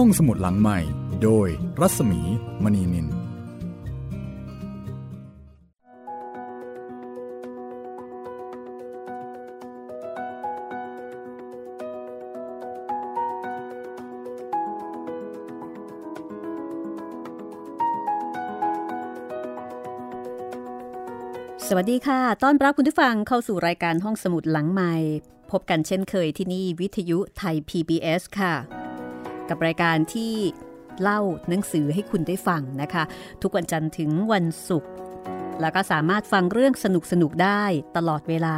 [0.00, 0.78] ห้องสมุดหลังใหม่
[1.22, 1.48] โดย
[1.80, 2.20] รัศมี
[2.62, 3.08] มณีนิน ส
[21.74, 24.94] วัสดีค่ะ ต้อนรับคุณผู้ฟังเข้าสู่รายการห้องสมุดหลังใหม่
[25.50, 28.54] พบกันเช่นเคยที่นี่วิทยุไทย PBS ค่ะ
[29.50, 30.34] กับรายการที่
[31.02, 33.02] เล่าหนังสือให้คุณได้ฟังนะคะ
[33.42, 34.90] ทุกวันจันทร์ถึงวันศุกร์
[35.60, 37.62] แล้วก็สามารถฟังเรื่องสนุกสนุกๆได้
[37.96, 38.56] ตลอดเวลา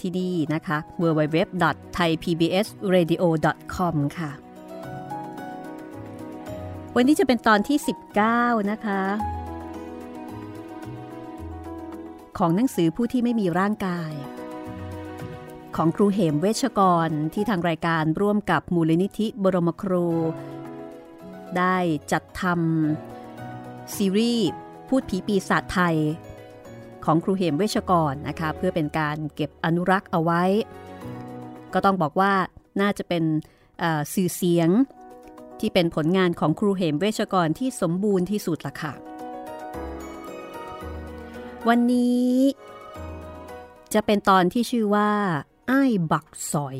[0.00, 4.30] ที่นี่นะคะ www.thaipbsradio.com ค่ะ
[6.96, 7.78] วันนี้จะเป็นตอนที่
[8.24, 9.02] 19 นะคะ
[12.38, 14.12] ของหนังสือผู้ที่ไม่มีร่างกาย
[15.76, 20.06] ของครูเหมเวชกรที่ทางรายการร่วมกับมูลนิธิบรมครู
[21.58, 21.76] ได้
[22.12, 24.48] จัดทำซีรีส์
[24.88, 25.96] พูดผีปีศาจไทย
[27.04, 30.42] ของครูเหมเวชกรนะคะเพื่อเป็นการเก็บอนุรักษ์เอาไว้
[31.72, 32.32] ก็ต้องบอกว่า
[32.80, 33.24] น่าจะเป็น
[34.14, 34.68] สื่อเสียง
[35.60, 38.92] ที่เป็นผลงานของครูเหมเวชกรที่สมบูรณ์ที่สุดละค่ะ
[41.68, 42.30] วันนี้
[43.94, 45.10] จะเป็นตอนที่ชื่อว่า
[45.70, 46.78] อ้ายบักสอย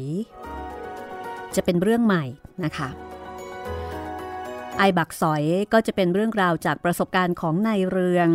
[1.54, 2.24] จะเป็นเรื่องใหม่
[2.64, 2.88] นะคะ
[4.78, 8.28] ไอ้บักสอยก็จะเป็นเรื่องราวจากประสบการณ์ของนายเรือง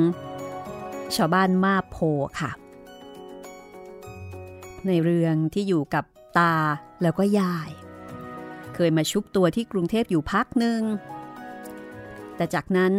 [1.15, 1.97] ชาวบ้านมาโพ
[2.39, 2.51] ค่ะ
[4.87, 6.05] ในเรืองที่อยู่กับ
[6.37, 6.55] ตา
[7.01, 7.69] แล้วก็ยาย
[8.75, 10.81] เคยมาชุบตัวที่กรุงเทพอยู่พักหนึ่ง
[12.35, 12.93] แต่จากนั้น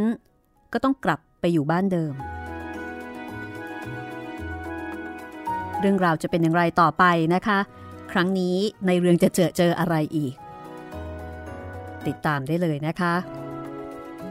[0.72, 2.14] ก็ต้องกลับไปอยู่บ้านเดิม
[5.80, 7.58] เรื่องราวจะเป็นอย่างไรต่อไปนะคะ
[8.12, 10.34] ครั้งนี้ในเรื่องจะเจอเจออะไรอีก
[12.06, 13.14] ติดตามได้เลยนะคะ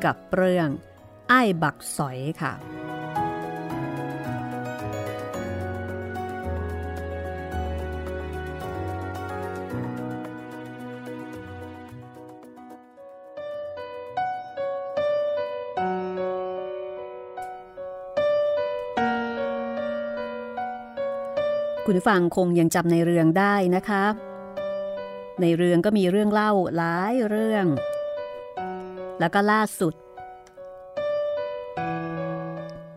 [0.06, 0.68] กับเรื่อง
[1.30, 2.53] ไอ้บักสอยค่ะ
[21.97, 24.03] ผู้ฟังคงยังจำในเรื่องได้นะคะ
[25.41, 27.66] ในเรื่องก็มีเรื่องเล่าหลายเรื่อง
[29.19, 29.94] แล้วก็ล่าสุด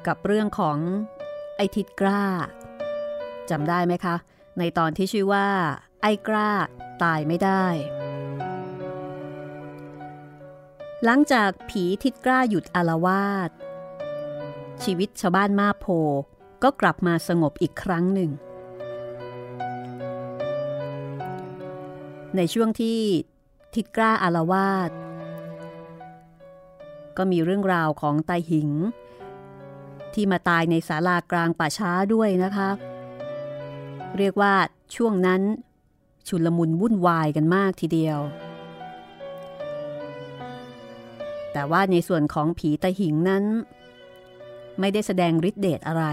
[0.06, 0.78] กับเรื่องของ
[1.56, 2.24] ไอทิดกล้า
[3.50, 4.16] จำได้ไหมคะ
[4.58, 5.48] ในตอนที่ชื่อว่า
[6.02, 6.50] ไอ้กล้า
[7.02, 7.66] ตายไม่ได้
[11.04, 13.50] หลังจากผีทิดกล้าหยุดอารวาส
[14.84, 15.86] ชีวิตชาวบ้านมาโพ
[16.62, 18.32] ก็กลับมาสงบอีกครั้งหนึ่ง
[22.36, 22.98] ในช่วงที่
[23.74, 24.90] ทิดกล้าอารวาส
[27.16, 28.70] ก็มีเรื่องราวของตาหิง
[30.14, 32.70] ที่มาตายในศาลากลางป่าช้าด้วยนะคะ
[34.18, 34.54] เรียกว่า
[34.96, 35.42] ช่วงนั้น
[36.28, 38.18] ชุลมุนวุ่นวายกันมากทีเดียว
[41.52, 43.44] แต่ว่าในส่วนของผีตาหิงนั้น
[44.80, 46.04] ไม่ได้แสดงฤทธิเดชอะไร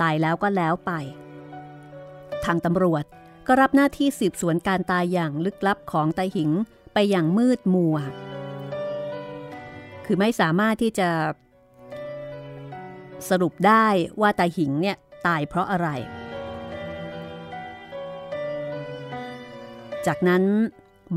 [0.00, 0.92] ตายแล้วก็แล้วไป
[2.44, 3.04] ทางตำรวจ
[3.46, 6.50] ก็รับหน้าที่สืบสวนการตายอย่างลึกลับของไตหิง
[6.92, 7.96] ไปอย่างมืดมัว
[10.04, 11.08] คือไม่สามารถที่จะ
[13.28, 13.86] สรุปได้
[14.20, 15.88] ว่าไตหิงเนี่ยตายเพราะอะไร
[20.06, 20.42] จากนั้น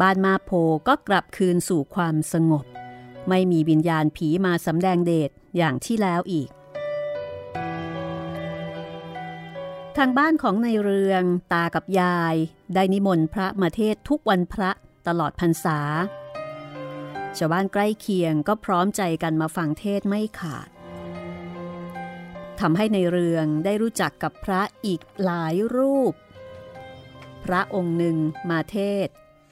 [0.02, 0.52] บ้านมาโพ
[0.88, 2.66] ก็กลับคืนสู่ความสงบ
[3.30, 6.50] ไม่มีวิญญาณผีมาสำแดงเดชอย่างที่แล้วอีก
[10.00, 11.24] ทางบ้านของในเรือง
[11.54, 12.36] ตากับยาย
[12.74, 14.72] ได้นิมนต์พระมาเทศทุกวันพระ
[15.08, 15.80] ตลอดพรรษา
[17.38, 20.70] ชาวบ้านใกล้เคียงก็พร้อมใจกันมาฟังเทศไม่ขาด
[22.60, 26.14] ทำให้ในเรืองได้รู้จักกับพระอีกหลายรูป
[27.46, 28.18] พระองค์หนึ่ง
[28.50, 29.08] มาเทศ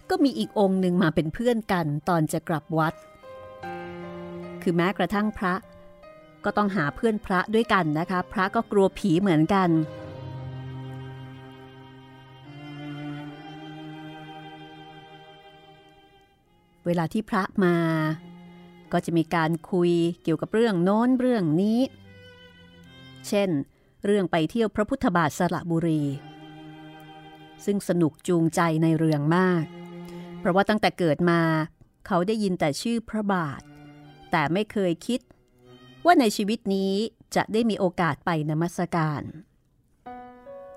[0.09, 2.93] ก็มีอีกองค์หนึ่งมาเป็นเพื่อนกันตอนจะกลับวัด
[4.61, 5.53] คือแม้กระทั่งพระ
[6.43, 9.69] ก็ต้องหาเพื่อนพระด้วยกันนะคะ พระก็กลัวผีเหมือนกัน
[16.85, 17.75] เวลาที่พระมา
[18.91, 19.91] ก็จะมีการคุย
[20.23, 21.79] เกี่ยวกับเรื่องโน้นเรื่องนี้
[23.27, 23.49] เช่น
[24.05, 26.03] เรื่องไปเที่ยวพระพุทธบาทสระบุรี
[27.65, 29.65] ซึ่งสนุกจูงใจในเรืองมาก
[30.39, 31.41] เพราะว่าตั้งแต่เกิดมา
[32.07, 33.61] เขาได้ยินแต่ชื่อพระบาท
[34.31, 35.19] แต่ไม่เคยคิด
[36.05, 36.93] ว่าในชีวิตนี้
[37.35, 39.21] จะได้มีโอกาสไปนมัสการ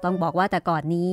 [0.05, 1.11] ต้องบอกว่าแต่ก่อนนี้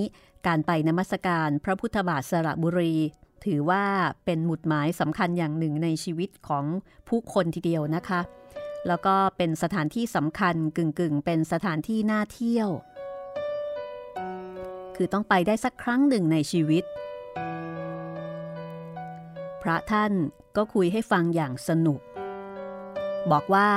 [0.47, 2.95] การไปนมัสการพระพุทธบาทสระบุรี
[3.45, 3.83] ถือว่า
[4.25, 6.65] เป็นหมุดหมายสำคัญอย่างหนึ่งในชีวิตของ
[7.07, 8.21] ผู้คนทีเดียวนะคะ
[8.87, 12.69] แล้วก็เป็นสถานที่สำคัญกึ่งๆ เป็นสถานที่น่าเที่ยว
[14.95, 16.83] คือต้องไปได้สักครั้งหนึ่งในชีวิต
[19.61, 20.13] พระท่าน
[20.55, 21.99] ก็คุยให้ฟังอย่างสนุก
[23.31, 23.69] บอกว่า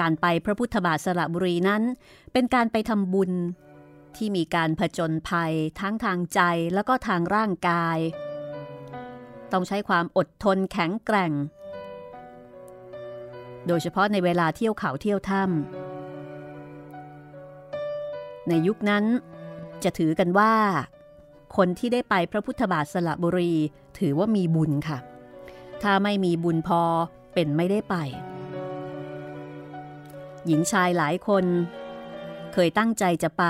[0.00, 1.82] การไปพระพุทธบาทสระบุรีนั้น
[2.32, 3.32] เป็นการไปทำบุญ
[4.16, 6.40] ที่มีการผจญภัยทั้งทางใจ
[6.74, 7.98] แล้วก็ทางร่างกาย
[9.52, 11.32] ต้องใช้ความอดทนแข็งแกร่ง
[13.66, 15.50] โดยเฉพาะในเวลาเที่ยวเขาเที่ยวถ้ำ
[18.48, 19.04] ในยุคนั้น
[19.84, 20.52] จะถือกันว่า
[21.56, 23.52] คนที่ได้ไปพระพุทธบาทสระบุรี
[23.98, 24.98] ถือว่ามีบุญค่ะ
[25.82, 26.82] ถ้าไม่มีบุญพอ
[27.34, 27.94] เป็นไม่ได้ไป
[30.46, 31.44] หญิงชายหลายคน
[32.52, 33.44] เคยตั้งใจจะไป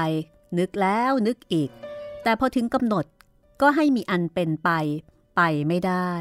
[0.59, 1.71] นึกแล้วนึกอีก
[2.23, 3.05] แต่พอถึงกำหนด
[3.61, 4.71] ก็ให้มีอันเป็นไป
[5.37, 6.13] ไปไม่ได้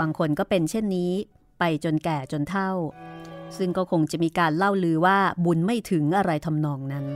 [0.00, 1.12] บางคนก็เป็นเช่นนี้
[1.58, 2.70] ไปจนแก่จนเท่า
[3.56, 7.06] ซึ่งก็คงจะมีการเล่าลือว่าบุญไม่ถึงอะไรทำนองนั้น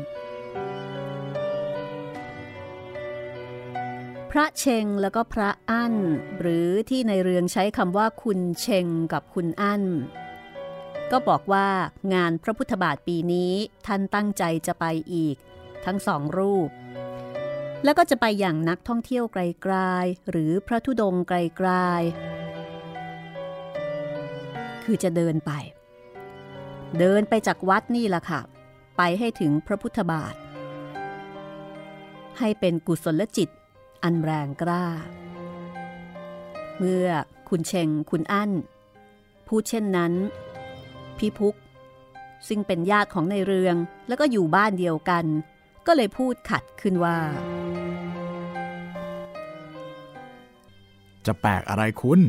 [4.31, 5.94] พระเชงแล้วก็พระอั้น
[6.39, 9.83] หรือที่ในเรืองใช้คำว่าคุณเชงกับคุณอั้น
[11.11, 11.69] ก็บอกว่า
[12.15, 13.53] งานพระพุทธบาทปีนี้
[13.87, 14.85] ท่านตั้งใจจะไป
[15.15, 15.37] อีก
[15.85, 16.69] ทั้งสองรูป
[17.84, 25.52] แล้วก็จะไปอย่างนักท่องเที่ยวไกลๆ หรือพระธุดงไกลๆ คือจะเดินไป
[26.99, 28.40] เดินไปจากวัดนี่แหละค่ะ
[28.96, 30.34] ไปให้ถึงพระพุทธบาท
[32.38, 33.49] ให้เป็นกุศลจิต
[34.02, 34.87] อันแรงกล้า
[36.79, 37.08] เมื่อ
[37.49, 38.50] คุณเชงคุณอั้น
[39.49, 40.12] พูดเช่นนั้น
[41.19, 41.55] พี่พุก
[42.49, 43.76] ซึ่งเป็นญาติของในเรือง
[44.08, 45.25] แล้วก็อยู่บ้านเดียวกัน
[45.87, 47.19] ก็เลยพูดขัดขึ้นว่า
[51.26, 52.20] จะแปลกอะไรคุณ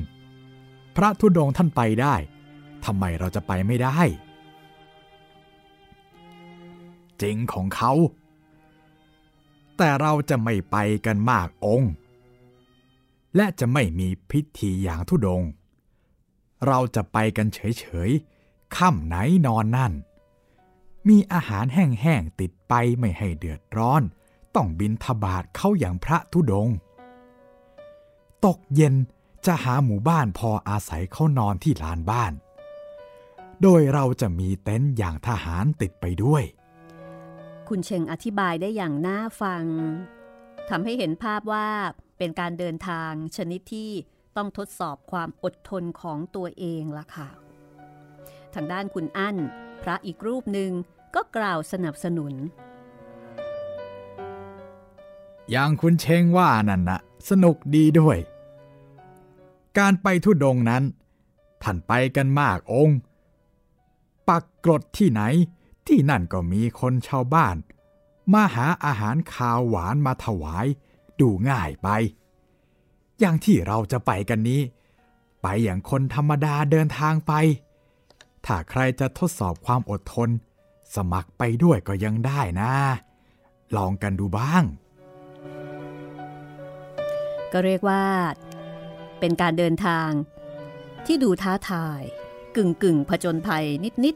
[0.95, 2.15] พระธุดงท่านไปได้
[2.85, 3.99] ทำไมเราจะไปไม่ได้
[7.21, 7.93] จริงของเขา
[9.77, 11.91] แต่เราจะไม่ไปกันมากองค์
[13.35, 15.43] และจะไม่มีพิธีอย่างทุดง
[16.67, 19.93] เราจะไปกันเฉยๆค่ำไหนนอนนั่น
[21.07, 24.01] มีอาหารแห้งๆติดไปไม่ให้เดือดร้อน
[24.55, 26.67] ต้องบินทบาทเข้าอย่างพระธุดง
[28.45, 28.95] ตกเย็น
[29.45, 32.33] จะหาหมู่บ้านพออาศัยเข้านอนที่ลานบ้าน
[33.61, 36.43] โดยเราจะมีเต็นท์อย่างทหารติดไปด้วย
[37.67, 39.65] คุณเชงอธิบายได้อย่างน่าฟัง
[40.69, 41.67] ทำให้เห็นภาพว่า
[42.17, 43.91] เป็นการเดินทางชนิดที่
[44.37, 47.29] ต้องทดสอบความอดทนของตัวเองล่ะค่ะ
[48.53, 49.37] ทางด้านคุณอั้น
[49.81, 50.71] พระอีกรูปหนึ่ง
[51.15, 52.33] ก็กล่าวสนับสนุน
[55.51, 56.99] อย่างคุณเชงว่านั่นนะ
[57.29, 58.17] สนุกดีด้วย
[59.77, 60.83] การไปทุดงนั้น
[61.63, 62.99] ท่านไปกันมากองค์
[64.27, 65.21] ปักกรดที่ไหน
[65.87, 67.55] ที่นั่นก็มีคนชาวบ้าน
[68.33, 70.65] มาหาอาหารคาวหวานมาถวาย
[71.19, 71.87] ดูง่ายไป
[73.19, 74.61] อย่างที่เราจะไปกันนี้
[75.41, 77.33] ไปอย่างคนธรรมดาเดินทางไป
[78.45, 80.29] ถ้าใครจะทดสอบความอดทน
[80.95, 82.71] สมัครไปด้วยก็ยังได้นะ
[83.75, 84.63] ลองกันดูบ้าง
[87.51, 88.03] ก็เรียกว่า
[89.25, 90.09] เป็นการเดินทาง
[91.05, 92.01] ที่ดูท้าทาย
[92.55, 93.65] กึ่งกึ่งผจญภัย
[94.05, 94.15] นิด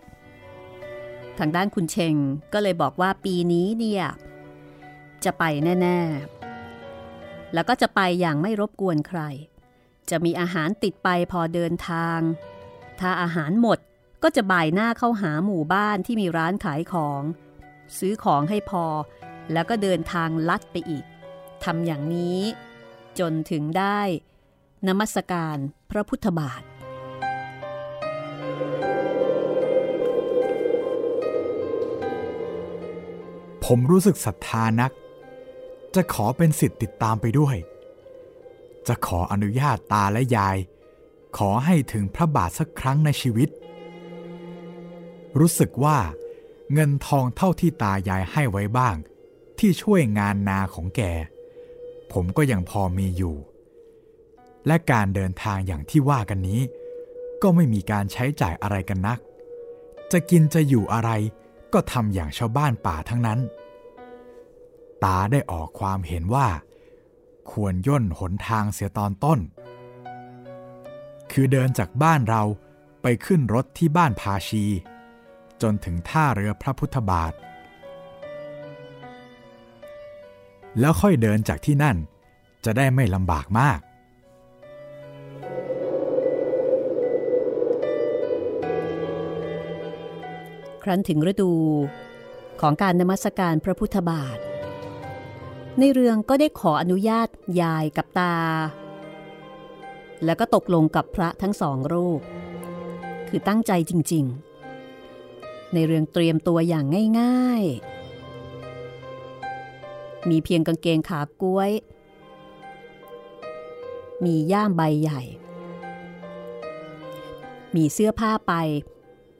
[0.69, 2.15] ๆ ทางด้านคุณเชง
[2.53, 4.05] ก็เลยบอกว่าปีนี้เนี่ย
[5.23, 5.43] จะไป
[5.81, 5.99] แน่
[6.77, 9.21] ๆ แล้วก็จะไปอย่างไม่รบกวนใคร
[10.09, 12.19] จะมีอาหารติดไปพอเดินทาง
[12.99, 13.79] ถ้าอาหารหมด
[14.23, 17.21] ก็จะบ่ายหน้าเข้าหาหมู่บ้านที่มีร้านขายของ
[17.97, 18.85] ซื้อของให้พอ
[19.53, 21.05] แล้วก็เดินทางลัดไปอีก
[21.63, 22.39] ทำอย่างนี้
[23.19, 24.01] จนถึงได้
[24.85, 25.57] นมัสการ
[25.91, 26.61] พระพุทธบาท
[33.65, 34.91] ผมรู้สึกศรัทธานัก
[35.95, 37.55] จะขอเป็นสิทธิ์ติดตามไปด้วย
[38.87, 40.57] จะขออนุญาตตาและยาย
[41.37, 43.49] ขอให้ถึงพระบาทสักครั้งในชีวิต
[45.39, 45.97] รู้สึกว่า
[46.73, 48.95] เงินทองเท่าที่ตายายให้ไว้บ้าง
[49.59, 51.01] ที่ช่วยงานนาของแก
[52.11, 53.35] ผมก็ยังพอมีอยู่
[54.67, 56.61] และการเดินทางอย่างที่ว่ากันนี้
[57.41, 59.19] ก็ไม่มีการใช้จ่ายอะไรกันนัก
[60.11, 61.09] จะกินจะอยู่อะไร
[61.73, 63.39] ก็ทำอย่างชาวบ้านป่าทั้งนั้น
[65.03, 66.47] ตาได้ออกความเห็นว่า
[67.51, 69.39] ควรย่นหนทางเสียตอนต้น
[71.31, 72.43] คือเดินจากบ้านเรา
[73.01, 74.65] ไปขึ้นรถที่บ้านพาชี
[75.61, 77.33] จนถึงท่าเรือพระพุทธบาท
[80.79, 81.97] แล้วค่อยเดินจากที่นั่น
[82.65, 83.79] จะได้ไม่ลำบากมาก
[90.87, 91.51] รั้นถึงฤดู
[92.61, 94.37] ของการนมัสการพระพุทธบาท
[95.79, 97.27] ในเรืองก็ได้ขออนุญาต
[97.61, 98.37] ยายกับตา
[100.25, 102.21] แล้วก็ตกลงกับพระทั้งสองรูป
[103.27, 104.25] คือตั้งใจจริง
[104.99, 106.85] ๆ ในเรืองเตรียมตัวอย่าง
[107.19, 111.71] ง่ายๆ มีเพียงกางเกงขาก้วย
[114.25, 115.21] มีย่ามใบใหญ่
[117.75, 118.53] มีเสื้อผ้าไป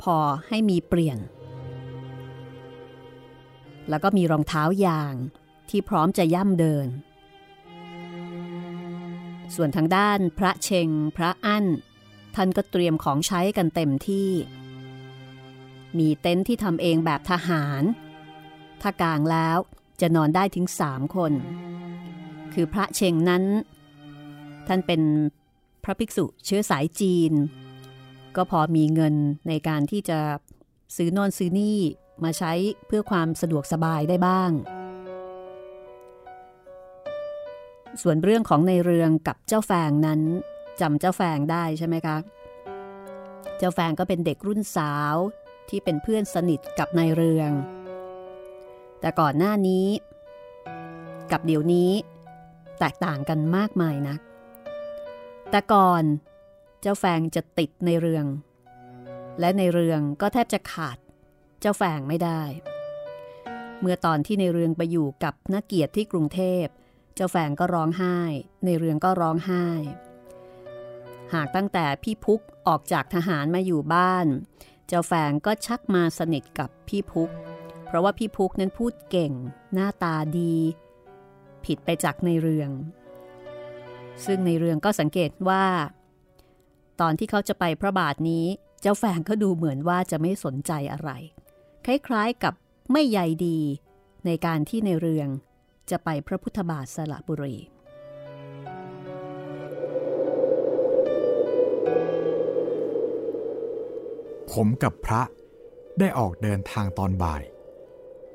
[0.02, 1.18] พอให้มีเปลี่ยน
[3.90, 5.16] แล้วก็มีรองเท้ายาง
[5.70, 6.88] ที่พร้อมจะย่ำเดิน
[9.56, 11.66] ส่วนทางด้านพระเชง พระอั้น
[12.36, 14.30] ท่านก็เตรียมของใช้กันเต็มที่
[15.98, 17.84] มีเต็นท์ที่ทำเองแบบทหาร
[18.82, 19.58] ถ้ากลางแล้ว
[20.02, 21.34] จะนอนได้ถึงสามคน
[22.54, 23.44] คือพระเชงนั้น
[24.68, 25.02] ท่านเป็น
[25.84, 27.32] พระภิกษุเชื้อสายจีน
[28.36, 29.16] ก็พอมีเงิน
[29.48, 30.20] ในการที่จะ
[30.96, 31.80] ซื้อนอนซื้อนี่
[32.24, 32.54] มาใช้
[32.88, 34.52] เพื่อความสะดวกสบายได้บ้าง
[38.02, 40.22] ส่วนเรื่องของในเรืองกับเจ้าแฟงนั้น
[40.82, 42.18] จำเจ้าแฟงได้ใช่ไหมคะ
[43.58, 45.16] เจ้าแฟงก็เป็นเด็กรุ่นสาว
[45.70, 47.52] ที่เป็นเพื่อนสนิทกับนายเรือง
[49.02, 49.88] แต่ก่อนหน้านี้
[51.32, 51.92] กับเดี๋ยวนี้
[52.80, 54.20] แตกต่างกันมากมายนะัก
[55.52, 56.04] แต่ก่อน
[56.82, 58.26] เจ้าแฟงจะติดในเรือง
[59.40, 60.98] และในเรืองก็แทบจะขาด
[61.60, 62.42] เจ้าแฝงไม่ได้
[63.80, 66.66] เมื่อตอนที่ในเรืองไปอยู่กับนักเกียรติที่กรุงเทพ
[67.16, 68.20] เจ้าแฝงก็ร้องไห้
[68.66, 69.68] ในเรืองก็ร้องไห้
[71.34, 74.28] หากตั้งแต่พี่พุกออกจากทหารมาอยู่บ้าน
[74.88, 77.30] เจ้าแฝงก็ชักมาสนิทกับพี่พุก
[77.86, 79.34] เพราะว่าพี่พุกนั้นพูดเก่ง
[79.74, 80.56] หน้าตาดี
[81.66, 82.70] ผิดไปจากในเรือง
[84.26, 85.66] ซึ่งในเรืองก็สังเกตว่า
[87.02, 88.46] ตอนที่เขาจะไปพระบาทนี้
[88.82, 91.10] เจ้าแฝงก็ดูเหมือนว่าจะไม่สนใจอะไร
[91.90, 92.54] คล้ายๆกับ
[92.92, 93.60] ไม่ใยดี
[94.26, 95.30] ในการที่ในเรือง
[95.90, 97.56] จะไปพระพุทธบาทสระบุรี
[104.52, 105.22] ผมกับพระ
[106.00, 107.44] ได้ออกเดินทางตอนบ่าย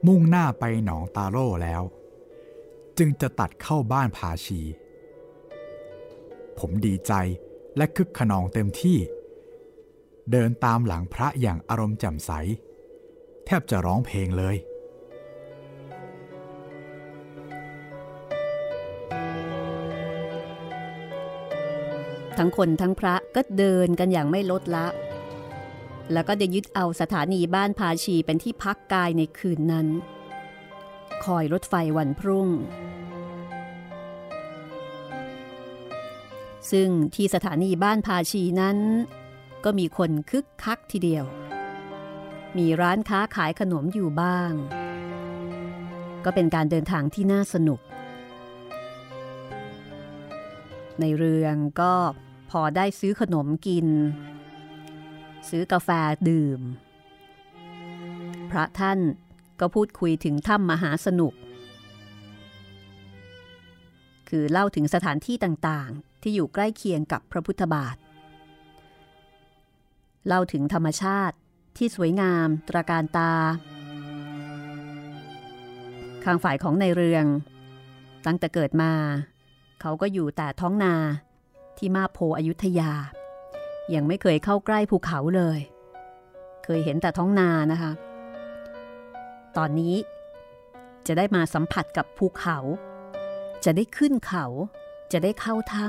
[0.07, 1.83] มุ่งหน้าไปหนองตาโร่แล้ว
[2.99, 4.61] จึงจะตัดเข้าบ้านผาชี
[6.59, 7.13] ผมดีใจ
[7.77, 8.99] และคึกขนองเต็มที่
[10.31, 12.33] เดินตามหลังพระอย่างอารมณ์แจ่มใส
[13.47, 14.57] แทบจะร้องเพลงเลย
[22.39, 24.87] ทั้งคนทั้งพระก็เดินกันอย่างไม่ลดละ
[26.13, 29.87] แล้วก็ได้ยึดเอาสถานีบ้านพาชีเป็นที่พักกายในคืนนั้น
[31.25, 32.49] คอยรถไฟวันพรุ่ง
[36.71, 38.79] ซึ่งที่สถานีบ้านพาชีนั้น
[39.65, 41.25] ก็มีคนคึกคักทีเดียว
[42.59, 44.53] มีร้านค้าขายขนมอยู่บ้าง
[46.25, 47.81] ก็เป็นการเดินทางที่น่าสนุก
[51.01, 51.95] ในเรืองก็
[52.51, 53.87] พอได้ซื้อขนมกิน
[55.49, 55.89] ซื้อกาแฟ
[56.29, 56.61] ดื่ม
[58.51, 58.99] พระท่าน
[59.61, 61.33] ก็พูดคุยถึงถ้ำมหาสนุก
[64.29, 67.97] คือเล่าถึงสถานที่ต่างๆ ที่อยู่ใกล้เคียงกับพระพุทธบาท
[70.27, 71.37] เล่าถึงธรรมชาติ
[71.77, 73.33] ที่สวยงาม ตราการตา
[76.25, 77.25] ข้างฝ่ายของในเรือง
[78.27, 78.93] ตั้งแต่เกิดมา
[79.81, 80.95] เขาก็อยู่แต่ท้องนา
[81.79, 82.93] ที่มาโพอยุธยา
[83.95, 85.61] ยังไม่เคยเข้าใกล้ภูเขาเลย
[86.65, 87.93] เคยเห็นแต่ท้องนานะคะ
[89.57, 89.95] ตอนนี้
[91.07, 92.59] จะได้มาสัมผัสกับภูเขา
[93.65, 94.47] จะได้ขึ้นเขา
[95.13, 95.89] จะได้เข้าถ้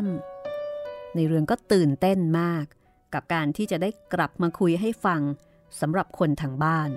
[0.58, 2.66] ำในเรืองก็ตื่นเต้นมาก
[3.13, 5.22] กับการที่จะได้กลับมาคุยให้ฟัง
[5.80, 6.89] สำหรับคนทางบ้าน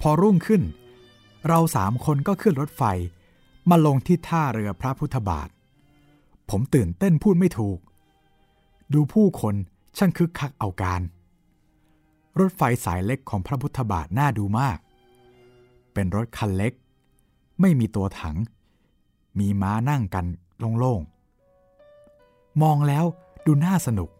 [0.00, 0.62] พอรุ่งขึ้น
[1.48, 2.82] เราสามคนก็ขึ้นรถไฟ
[3.70, 5.48] มาลงที่ท่าเรือพระพุทธบาท
[6.50, 7.78] ผมตื่นเต้นพูดไม่ถูก
[8.92, 9.54] ดูผู้คน
[9.96, 11.02] ช่างคึกคักเอาการ
[12.38, 14.78] รถไฟสายเล็กของพระพุทธบาทน่าดูมาก
[15.92, 16.72] เป็นรถคันเล็ก
[17.60, 18.36] ไม่มีตัวถัง
[19.38, 20.26] มีม้านั่งกัน
[20.78, 23.04] โล่งๆ มองแล้ว
[23.46, 24.10] ดูน่าสนุก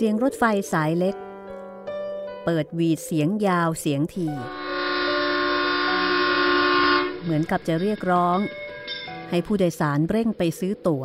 [0.00, 1.16] เสียงรถไฟสายเล็ก
[2.44, 4.28] เปิดวีดเสียงยาวเสียงที
[7.22, 8.38] เหมือนกับจะเรียกร้อง
[9.30, 11.04] ให้ผู้โดยสารเร่งไปซื้อตัว๋ว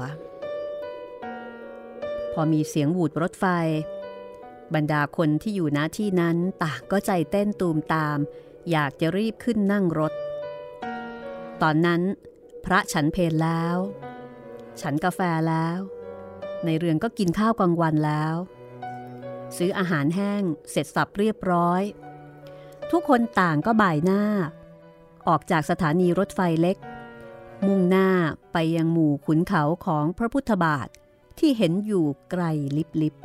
[2.33, 3.45] พอมีเสียงหวูดรถไฟ
[4.73, 8.17] บรรดาคนที่อยู่ณที่นั้นต่างก็ใจเต้นตูมตาม
[8.71, 10.13] อยากจะรีบขึ้นนั่งรถ
[11.61, 12.01] ตอนนั้น
[12.65, 13.77] พระฉันเพลแล้ว
[14.81, 15.79] ฉันกาแฟแล้ว
[16.65, 18.37] ในเรืองก็กินข้าวกลางวันแล้ว
[19.57, 21.81] ซื้ออาหารแห้ง เสร็จสับเรียบร้อย
[22.91, 24.23] ทุกคนต่างก็บ่ายหน้า
[25.27, 26.77] ออกจากสถานีรถไฟเล็ก
[27.67, 28.09] มุ่งหน้า
[28.53, 30.87] ไปยังหมู่ขุนเขาของพระพุทธบาท
[31.39, 32.43] ที่เห็นอยู่ไกล
[32.77, 33.15] ลิบลิบ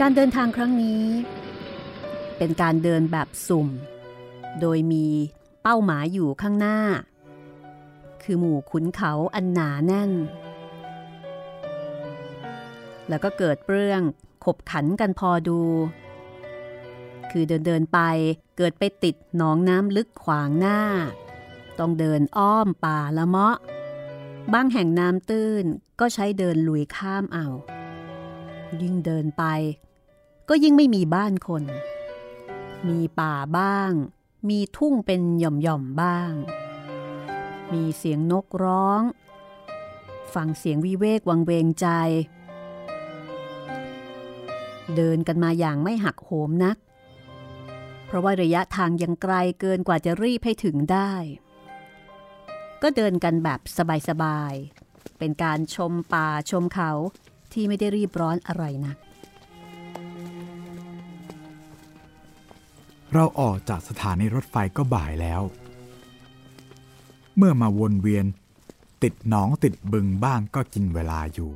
[0.00, 1.04] การเดินทางครั้งนี้
[2.38, 3.68] เป็นการเดินแบบสุ่ม
[4.60, 5.06] โดยมี
[5.62, 6.78] เป้าหมายอยู่ข้างหน้า
[8.24, 10.10] คือหมู่ขุนเขาอันหนาแน่น
[13.08, 14.00] แล้วก็เกิดเรื่อง
[14.44, 15.60] ขบขันกันพอดู
[17.30, 18.00] คือเดินเดินไป
[18.56, 20.80] เกิดไปติดหนองน้ำลึกขวางหน้า
[21.78, 23.56] ต้องเดินอ้อมป่าละเมาะ
[24.52, 25.64] บางแห่งน้ำตื้น
[26.00, 27.46] ก็ใช้เดินลุยข้ามเอา
[28.82, 29.44] ยิ่งเดินไป
[30.48, 31.62] ก็ยิ่งไม่มีบ้านคน
[32.88, 33.92] มีป่าบ้าง
[34.48, 36.32] มีทุ่งเป็นหย่อมๆบ้าง
[37.72, 39.02] มีเสียงนกร้อง
[40.34, 41.86] ฟังเสียงวิเวกวังเวงใจ
[44.96, 46.76] เดินกันมาอย่างไม่หักโหมนัก
[48.06, 51.12] เพราะว่าระยะทางยังไกลเกินกว่าจะรีบให้ถึงได้
[52.82, 53.60] ก็เดินกันแบบ
[54.08, 56.90] สบายๆ เป็นการชมป่าชมเขา
[57.52, 58.96] ที่ไม่ได้รีบร้อนอะไรนะัก
[63.12, 65.42] เราออกจากสถานีรถไฟก็บ่ายแล้ว
[67.36, 68.26] เมื่อมาวนเวียน
[69.02, 71.50] ติดหนองติดบึงบ้างก็กินเวลาอยู่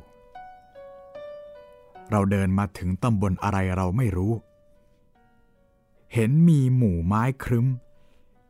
[2.11, 4.33] เราเดินมาถึงตำบลอะไรเราไม่รู้
[6.13, 7.67] เห็นมีหมู่ไม้ครึ้ม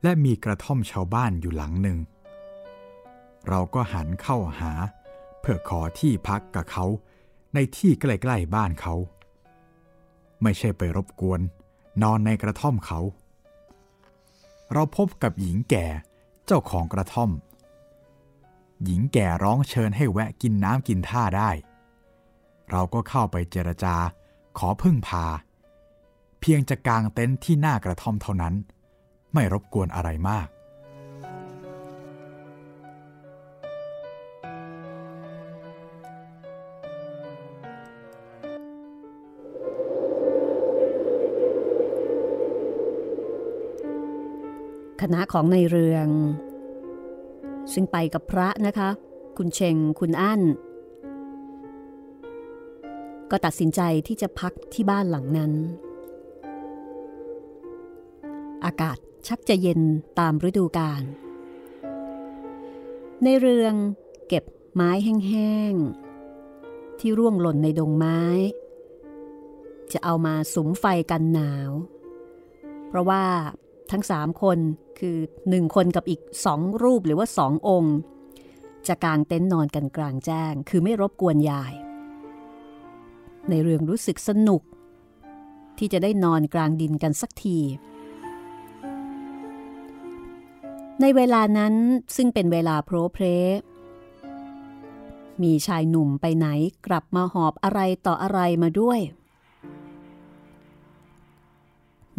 [0.03, 1.97] และมีกระท่อมชาวบ้านอยู่หลังหนึ่ง
[3.47, 4.71] เราก็หันเข้าหา
[5.39, 6.85] เพื่อขอที่พักกับเขา
[7.53, 8.95] ในที่ใกล้ๆบ้านเขา
[10.43, 11.41] ไม่ใช่ไปรบกวน
[12.03, 12.99] นอนในกระท่อมเขา
[14.73, 15.85] เราพบกับหญิงแก่
[16.51, 17.31] เจ้าของกระท่อม
[18.83, 21.49] หญิงแก่ร้องเชิญให้แวะกินน้ำกินท่าได้
[22.71, 23.95] เราก็เข้าไปเจรจา
[24.57, 25.25] ขอพึ่งพา
[26.39, 28.53] เพียงจะกางเต็นท์ที่หน้ากระท่อมเท่านั้น
[29.33, 30.47] ไม่รบกวนอะไรมาก
[45.01, 46.07] คณะของในเรือง
[47.73, 48.89] ซึ่งไปกับพระนะคะ
[49.37, 50.41] คุณเชงคุณอั้น
[53.31, 55.51] ก็ตัดสินใจที่จะพักที่บ้านหลังนั้น
[58.65, 59.81] อากาศชักจะเย็น
[60.19, 61.03] ตามฤดูกาล
[63.23, 63.73] ในเรือง
[64.27, 68.19] เก็บไม้แห้งๆ ที่ร่วงหล่นในดงไม้
[69.91, 71.71] จะเอามาสุมไฟกันหนาว
[72.87, 73.23] เพราะว่า
[73.91, 74.57] ทั้งสามคน
[74.99, 75.17] คือ
[75.49, 77.95] หนึ่งคนกับอีกสองรูปหรือว่าสององค์
[78.87, 81.73] จะกางเต็นท์นอนกันกลางแจ้ง คือไม่รบกวนยาย
[83.49, 84.61] ในเรื่องรู้สึกสนุก
[85.77, 87.59] ที่จะได้นอนกลางดินกันสักที
[91.01, 91.73] ในเวลานั้น
[92.15, 93.25] ซึ่งเป็นเวลาโพรเพร
[95.43, 96.47] มีชายหนุ่มไปไหน
[96.87, 98.99] กลับมาหอบอะไรต่ออะไรมาด้วย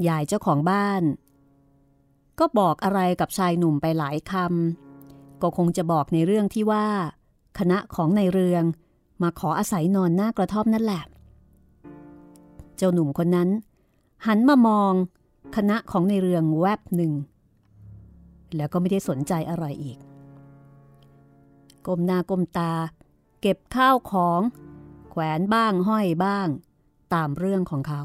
[0.09, 1.03] ยายเจ้าของบ้าน
[2.41, 6.87] ก็บอกอะไรกับชายหนุ่มไปหลายคำก็คงจะบอกในเรื่องที่ว่า
[7.59, 8.65] คณะของในเรือง
[9.23, 11.03] มาขออาศัยนอนหน้ากระท่อมนั่นแหละ
[12.77, 13.49] เจ้าหนุ่มคนนั้น
[14.27, 14.93] หันมามอง
[15.57, 17.13] คณะของในเรืองแวบหนึ่ง
[18.57, 19.99] แล้วก็ไม่ได้สนใจอะไรอีก
[21.87, 22.73] ก้มหน้าก้มตา
[23.41, 24.41] เก็บข้าวของ
[25.11, 26.49] แขวนบ้างห้อยบ้าง
[27.15, 28.03] ตามเรื่องของเขา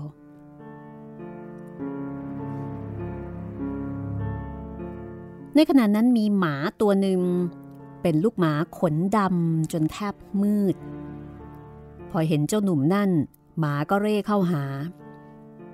[5.55, 7.19] ในขณะนั้นมีหมาตัวหนึ่ง
[8.01, 10.75] เป็นลูกหมาขนดำจนแทบมืด
[12.11, 13.09] พอเห็นเจ้าหนุ่มนั่น
[13.59, 14.63] หมาก็เร่เข้าหา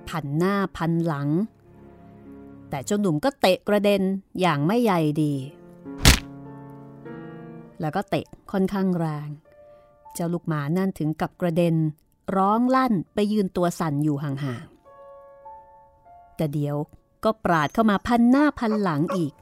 [0.09, 1.29] พันหน้าพันหลัง
[2.69, 4.01] แต่เจ้าหนุ่มก็เตะกระเด็น
[4.41, 5.33] อย่างไม่ใหญ่ดี
[7.81, 9.29] แล้วก็เตะค่อนข้างแรง
[10.13, 11.75] เจ้าลูกหมานั่นถึงกับกระเด็น
[12.35, 16.75] ร้องลั่นไปยืนตัวสั่นอยู่ห่างๆแต่เดี๋ยว
[17.23, 19.33] ก็ปราดเข้ามาพันหน้าพันหลังอีก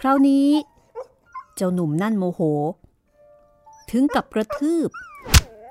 [0.00, 0.48] คราวนี้
[1.56, 2.40] เจ้าหนุ่มนั่นโมโห
[3.90, 4.90] ถึงกับกระทืบ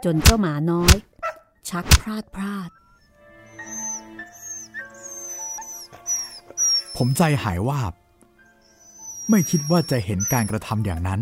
[0.04, 0.96] จนเจ้าหมาน้อย
[1.70, 2.70] ชักพลาดพลาด
[6.96, 7.94] ผมใจหายวาบ
[9.30, 11.20] ไม่คิดว่าจะเห็นการกระทำอย่างนั้น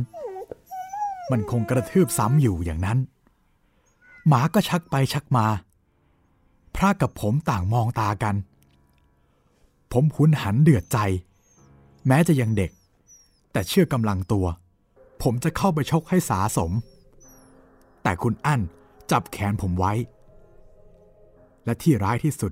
[1.31, 2.97] มันคงกระทืบซ้ำอยู่อย่างนั้น
[4.27, 5.45] หมาก็ชักไปชักมา
[6.75, 8.35] พระกับผมต่างมองตากัน
[9.91, 10.97] ผมหุนหันเดือดใจ
[12.07, 12.71] แม้จะยังเด็ก
[13.51, 14.45] แต่เชื่อกำลังตัว
[15.23, 16.71] ผมจะเข้าไปชกให้สาสม
[18.03, 18.61] แต่คุณอั้น
[19.11, 19.93] จับแขนผมไว้
[21.65, 22.51] และที่ร้ายที่สุด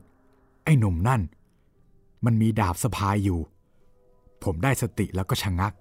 [0.63, 1.21] ไอ้หนุ่มนั่น
[2.25, 3.39] มันมีดาบสะพายอยู่
[4.43, 5.73] ผมได้สติแล้วก็ชะงัก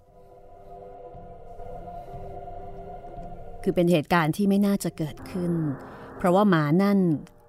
[3.63, 5.53] คือเป็นเหตุการณ์ที่ไม่น่าจะเกิดขึ้น
[6.17, 6.99] เพราะว่าหมานั่น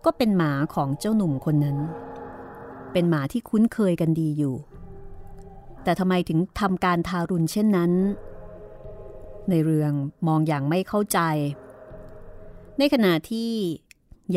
[0.05, 1.77] ก็เป็นหมาของเจ้าหนุ่มคนนั้น
[2.93, 4.55] เป็นหมาที่คุ้นเคยกันดีอยู่
[5.87, 7.91] แต่ทำไมถึงทำการทารุณเช่นนั้น
[9.49, 9.93] ในเรือง
[10.27, 11.19] มองอย่างไม่เข้าใจ
[12.77, 13.51] ในขณะที่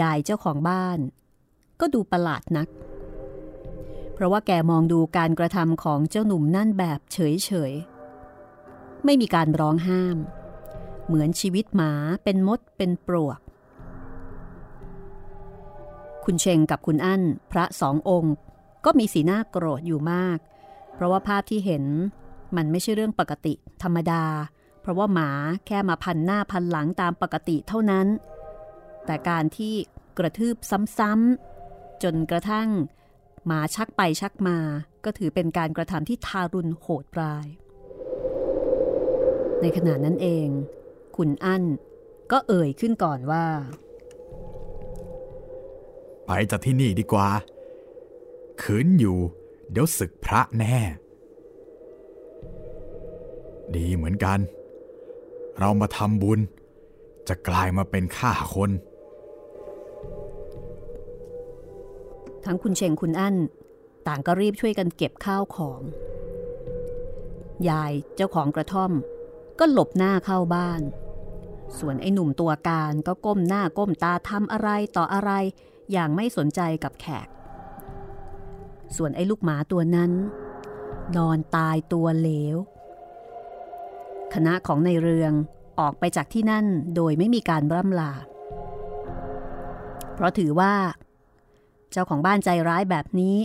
[0.01, 0.99] ยายเจ้าของบ้าน
[1.81, 2.69] ก็ดูประหลาดนัก
[4.15, 10.17] เพราะว่าแกมองดูการกระทำของเจ้าหนุ่มนั่นแบบเฉยๆ ไม่มีการร้องห้าม
[11.07, 11.93] เหมือนชีวิตหมา
[12.25, 13.41] เป็นมดเป็นปลวก
[16.25, 18.35] คุณเชงกับคุณอั้นพระสององค์
[18.85, 20.39] ก็มีสีหน้าโกรธอยู่มาก
[21.01, 21.85] ราะว่าภาพที่เห็น
[22.57, 24.25] มันไม่ใช่เรื่องปกติธรรมดา
[24.81, 25.31] เพราะว่าหมา
[25.67, 28.07] แค่มาพันหน้าพันหลังตามปกติเท่านั้น
[29.07, 29.75] แต่การที่
[30.19, 30.57] กระทืบ
[30.99, 32.69] ซ้ำๆจนกระทั่ง
[33.47, 34.59] หมาชักไปชักมา
[35.05, 37.47] ก็ถือเป็นการกระทำที่ทารุณโหดร้าย
[39.61, 40.49] ในขณะนั้นเอง
[41.17, 41.63] คุณอั้น
[42.33, 43.45] ก็เอ่ยขึ้นก่อนว่า
[46.27, 47.29] ไปจากที่นี่ดีกว่า
[48.63, 49.19] ขืนอยู่
[49.71, 50.77] เดี๋ยวศึกพระแน่
[53.77, 54.39] ดีเหมือนกัน
[55.59, 56.41] เรามาทำบุญ
[57.29, 58.71] จะกลายมาเป็นข้าคน
[62.45, 63.37] ทั้งคุณเชงคุณอั้น
[64.07, 65.81] ต่างก็รีบช่วยกันเก็บข้าวของ
[67.69, 68.93] ยายเจ้าของกระท่อม
[69.59, 70.81] ก็หลบหน้าเข้าบ้าน
[71.79, 75.31] ส่วนไอ้หนุ่มตัวการก็ก้มหน้าก้มตาทำอะไรต่ออะไร
[75.93, 77.29] อย่างไม่สนใจกับแขก
[78.97, 80.13] ส่วนไอ้ลูกหมาตัวนั้น
[81.17, 82.57] นอนตายตัวเหลว
[84.35, 85.33] คณะของในเรือง
[85.81, 88.13] ออกไปจากที่นั่นโดยไม่มีการร่ำลา
[90.15, 90.75] เพราะถือว่า
[91.91, 93.37] เจ้าของบ้านใจร้ายแบบนี้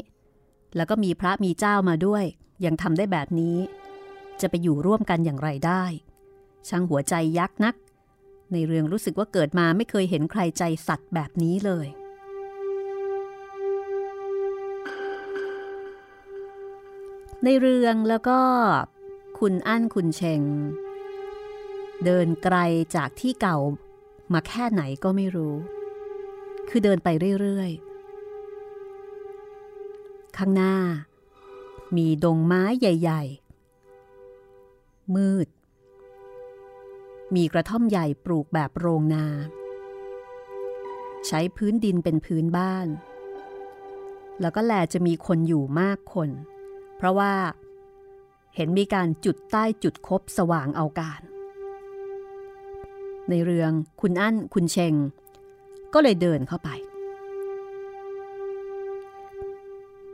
[0.76, 2.24] แล้วก็มีพระมีเจ้ามาด้วย
[2.66, 3.58] ยังทำได้แบบนี้
[4.42, 5.84] จะไปอยู่ร่วมกันอย่างไรได้
[6.68, 7.76] ช่างหัวใจยักษ์นัก
[8.52, 11.88] ในเรืองรู้สึกว่าเกิดมาไม่เคยเห็นใครใจสัตว์แบบนี้เลย
[17.44, 18.40] ในเรืองแล้วก็
[19.40, 20.42] คุณอั้นคุณเชง
[22.06, 22.58] เดินไกล
[22.96, 23.58] จากที่เก่า
[24.34, 25.56] มาแค่ไหนก็ไม่รู้
[26.70, 27.08] คือเดินไป
[27.42, 30.76] เรื่อยๆ ข้างหน้า
[31.96, 33.24] มีดงไม้ใหญ่
[34.00, 35.48] ๆ มืด
[37.36, 39.26] มีกระท่อมใหญ่ปลูกแบบโรงนา
[41.28, 42.88] ใช้พื้นดินเป็นพื้นบ้าน
[44.42, 46.30] แล้วก็แลจะมีคนอยู่มากคน
[46.98, 47.34] เพราะว่า
[48.56, 51.22] เห็นมีการจุดใต้จุดคบสว่างเอาการ
[53.30, 54.94] ในเรืองคุณอั้นคุณเชง
[55.94, 56.70] ก็เลยเดินเข้าไป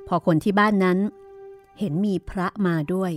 [0.08, 0.98] พอคนที่บ้านนั้น
[1.80, 3.12] เห็นมีพระมาด้วย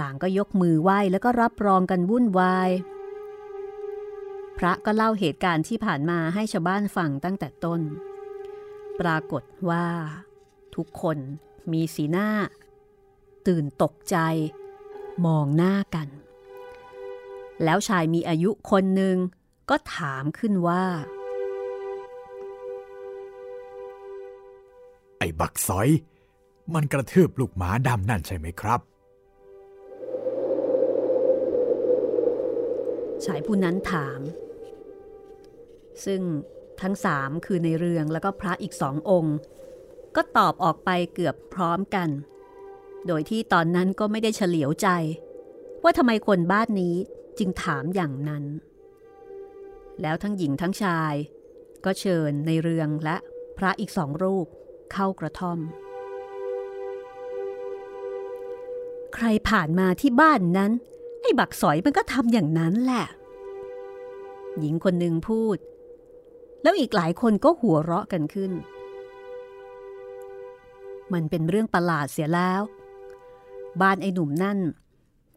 [0.00, 2.70] ต่างก็ยกมือไหว้แล้วก็รับรองกันวุ่นวาย
[4.58, 7.80] พระก็เล่าเหตุการณ์ที่ผ่านมาให้ชาวบ้านฟังตั้งแต่ต้น
[9.00, 9.86] ปรากฏว่า
[10.76, 11.18] ทุกคน
[11.72, 12.28] มีสีหน้า
[13.46, 14.16] ตื่นตกใจ
[15.26, 16.08] มองหน้ากัน
[17.64, 19.16] แล้วชายมีอายุคนหนึ่ง
[19.70, 20.84] ก็ถามขึ้นว่า
[25.18, 25.88] ไอ้บักซอย
[26.74, 28.80] มันกระทืบลูกหมาดำนั่นใช่ไหมครับ
[33.24, 34.20] ชายผู้นั้นถาม
[36.04, 36.20] ซึ่ง
[36.82, 39.36] ทั้งสามคือในเรืองแล้วก็พระอีกสององค์
[40.16, 42.08] ก็ตอบออกไปเกือบพร้อมกัน
[43.06, 44.88] โดยที่ตอนนั้นก็ไม่ได้เฉลียวใจ
[45.82, 46.96] ว่าทำไมคนบ้านนี้
[47.38, 48.44] จึงถามอย่างนั้น
[50.02, 51.14] แล้วทั้งหญิงทั้งชาย
[51.84, 53.16] ก็เชิญในเรืองและ
[53.58, 54.46] พระอีกสองรูป
[54.92, 55.58] เข้ากระท่อม
[59.14, 60.72] ใครผ่านมาที่บ้านนั้น
[61.20, 63.06] ไอ้บักสอยมันก็ทำอย่างนั้นแหละ
[64.58, 65.56] หญิงคนหนึ่งพูด
[66.62, 68.52] แล้วอีกหลายคนก็หัวเราะกันขึ้น
[71.12, 72.62] มันเป็นเรื่องประหลาดเสียแล้ว
[73.80, 74.58] บ้านไอ้หนุ่มนั่น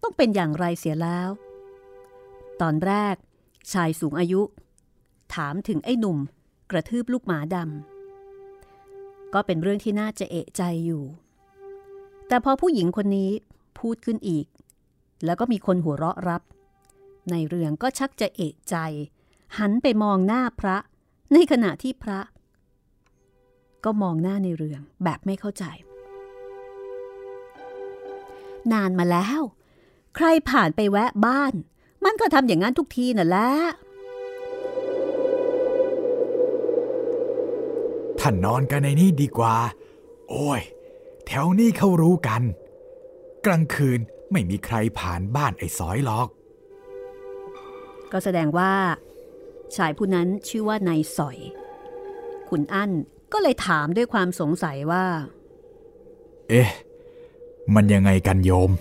[0.01, 1.29] ต้องเป็นอย่างไรเสียแล้ว
[2.61, 3.15] ตอนแรก
[3.71, 4.41] ชายสูงอายุ
[5.35, 6.17] ถามถึงไอ้หนุ่ม
[6.71, 11.03] กระทืบลูกหมาดำก็เป็นเรื่องที่น่าจะเอะใจอยู่
[12.27, 13.31] แต่พอผู้หญิงคนนี้
[13.79, 14.45] พูดขึ้นอีก
[15.25, 16.41] แล้วก็มีคนหัวเราะรับ
[17.31, 18.75] ในเรืองก็ชักจะเอะใจ
[19.59, 20.77] หันไปมองหน้าพระ
[21.33, 22.19] ในขณะที่พระ
[23.85, 25.63] ก็มองหน้าในเรืองแบบไม่เข้าใจ
[28.73, 29.41] นานมาแล้ว
[30.15, 31.53] ใครผ่านไปแวะบ้าน
[32.05, 33.51] มันก็ทำอย่างนั้นทุกทีน่ะแหละ
[38.19, 39.55] ท่านนอนกันในนี้ดีกว่า
[40.29, 40.61] โอ้ย
[41.27, 42.41] แถวนี้เขารู้กัน
[43.45, 43.99] กลางคืน
[44.31, 46.27] ไม่มีใครผ่านบ้านไอ้สอยหรอก
[48.11, 48.73] ก็แสดงว่า
[49.75, 51.37] ชายผู้นั้นชื่อว่านายสอย
[52.49, 52.91] คุณอั้น
[53.33, 55.05] ก็เลยถามด้วยความสงสัยว่า
[56.49, 56.69] เอ๊ะ
[57.73, 58.71] มันยังไงกันโยม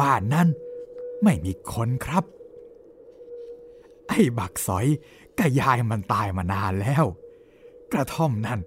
[0.00, 0.48] บ้านนั้น
[1.22, 2.24] ไม่มีคนครับ
[4.08, 4.86] ไอ้บักสอย
[5.38, 7.04] กยายมันตายมานานแล้ว
[7.92, 8.60] กระท่อมนั่น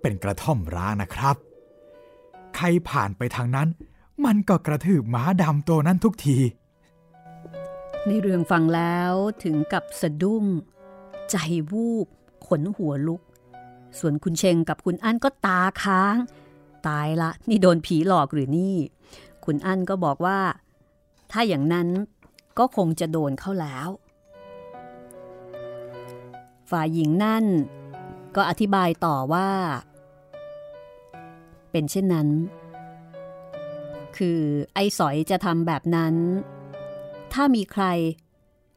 [0.00, 1.36] เป็นกระท่อมร้างนะครับ
[2.56, 3.68] ใครผ่านไปทางนั้น
[4.24, 6.38] มันก็กระทืบหมาดำตัวนั้นทุกที
[8.06, 10.44] ในเรื่องฟังแล้วถึงกับสะดุ้ง
[11.30, 11.36] ใจ
[11.70, 12.06] วูบ
[12.46, 13.20] ขนหัวลุก
[13.98, 16.16] ส่วนคุณเชงกับคุณอั้นก็ตาค้าง
[16.88, 18.76] ตายละ นี่โดนผีหลอกหรือนี่
[19.44, 20.38] คุณอั้นก็บอกว่า
[21.32, 21.88] ถ้าอย่างนั้น
[22.58, 23.88] ก็คงจะโดนเข้าแล้ว
[26.70, 27.44] ฝ่ายหญิงนั่น
[28.36, 29.48] ก็อธิบายต่อว่า
[31.70, 32.28] เป็นเช่นนั้น
[34.16, 34.40] คือ
[34.74, 36.14] ไอ้สอยจะทำแบบนั้น
[37.32, 37.84] ถ้ามีใคร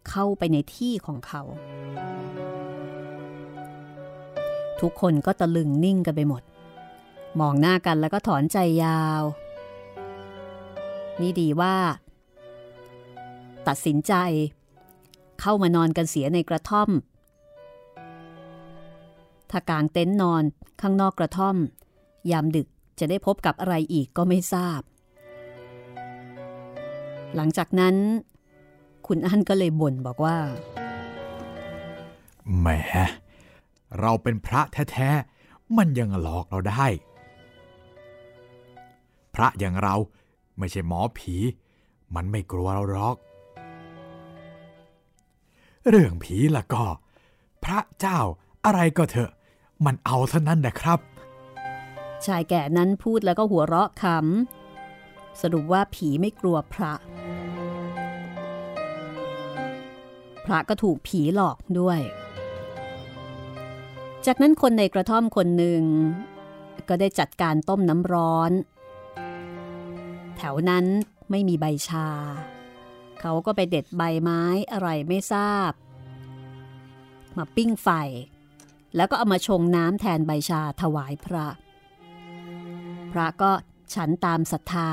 [0.10, 1.42] เข้าไปในที่ของเขา
[4.82, 6.44] ทุกคนก็ตะลึงนิ่งกันไปหมด
[7.40, 9.24] มองหน้ากันแล้วก็ถอนใจยาว
[11.22, 11.76] นี่ดีว่า
[13.68, 14.14] ตัดสินใจ
[15.42, 16.90] เข้ามานอนกันเสียในกระท่อม
[19.50, 20.44] ถ้ากางเต็นท์นอน
[20.82, 21.56] ข้างนอกกระท่อม
[22.32, 22.68] ยามดึก
[23.00, 24.82] จะได้พบกับอะไรอีกก็ไม่ทราบ
[27.36, 27.96] หลังจากนั้น
[29.08, 30.38] คุณอั้นก็เลยบ่นบอกว่า
[32.60, 32.68] แหม
[34.00, 36.88] เราเป็นพระแท้ๆ มันยังหลอกเราได้
[39.36, 39.96] พระอย่างเรา
[40.58, 41.36] ไม่ใช่หมอผี
[42.16, 43.16] มันไม่กลัวเราหรอก
[45.90, 46.86] เรื่องผีละก็
[47.64, 48.20] พระเจ้า
[48.66, 49.32] อะไรก็เถอะ
[49.86, 51.00] มันเอาเท่านั้นนะครับ
[52.26, 56.94] ชายแก่นั้นพูดแล้วก็หัวเราะขำ สรุปว่าผีไม่กลัวพระ
[60.46, 62.00] พระก็ถูกผีหลอกด้วย
[64.26, 65.84] จากนั้นคนในกระท่อมคนหนึ่ง
[66.90, 68.52] ก็ได้จัดการต้มน้ำร้อน
[70.38, 70.86] แถวนั้น
[71.30, 72.08] ไม่มีใบชา
[73.20, 75.72] เขาก็ไปเด็ดใบไม้อะไรไม่ทราบ
[77.38, 77.90] มาปิ้งไฟ
[78.96, 81.48] แล้วก็เอามาชงน้ำแทนใบชาถวายพระ
[83.12, 83.52] พระก็
[83.94, 84.92] ฉันตามศรัทธา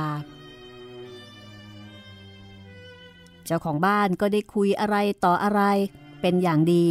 [3.44, 5.62] เจ้าของบ้านก็ได้คุยอะไรต่ออะไร
[6.20, 6.86] เป็นอย่างดี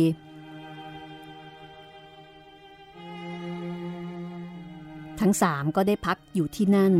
[5.21, 6.93] ทั้งสามก็ได้พักอยู่ที่นั่น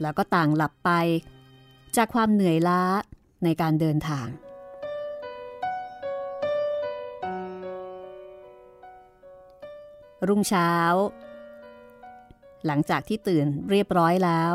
[0.00, 0.90] แล้วก็ต่างหลับไป
[1.96, 2.82] จากความเหนื่อยล้า
[3.44, 4.26] ในการเดินทาง
[10.28, 10.72] รุ่งเช้า
[12.66, 14.54] หลังจากที่ตื่นเรียบร้อยแล้ว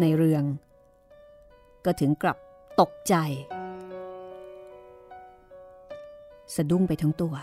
[0.00, 0.44] ในเรือง
[1.84, 2.38] ก็ถึงกลับ
[2.80, 3.14] ตกใจ
[6.54, 7.34] สะดุ้งไปทั้งตัว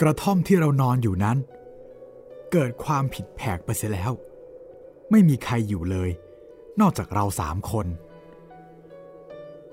[0.00, 1.38] กระท่อมที่เรานอนอยู่นั้น
[2.52, 4.12] เกิดความผิดแผกไปเสียแล้ว
[5.10, 6.10] ไม่มีใครอยู่เลย
[6.80, 7.86] นอกจากเราสามคน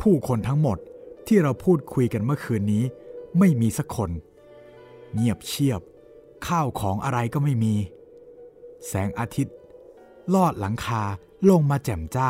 [0.02, 0.78] ผู้คนทั้งหมด
[1.28, 2.84] ที่เราพูดคุยกันเมื่อคืนนี้
[3.40, 4.12] ไม่มีสักคน
[5.14, 5.82] เงียบเชียบ
[6.48, 7.76] ข้าวของอะไรก็ไม่มี
[8.88, 9.56] แสงอาทิตย์
[10.34, 11.04] ลอดหลังคา
[11.50, 12.30] ลงมาแจ่มจ้า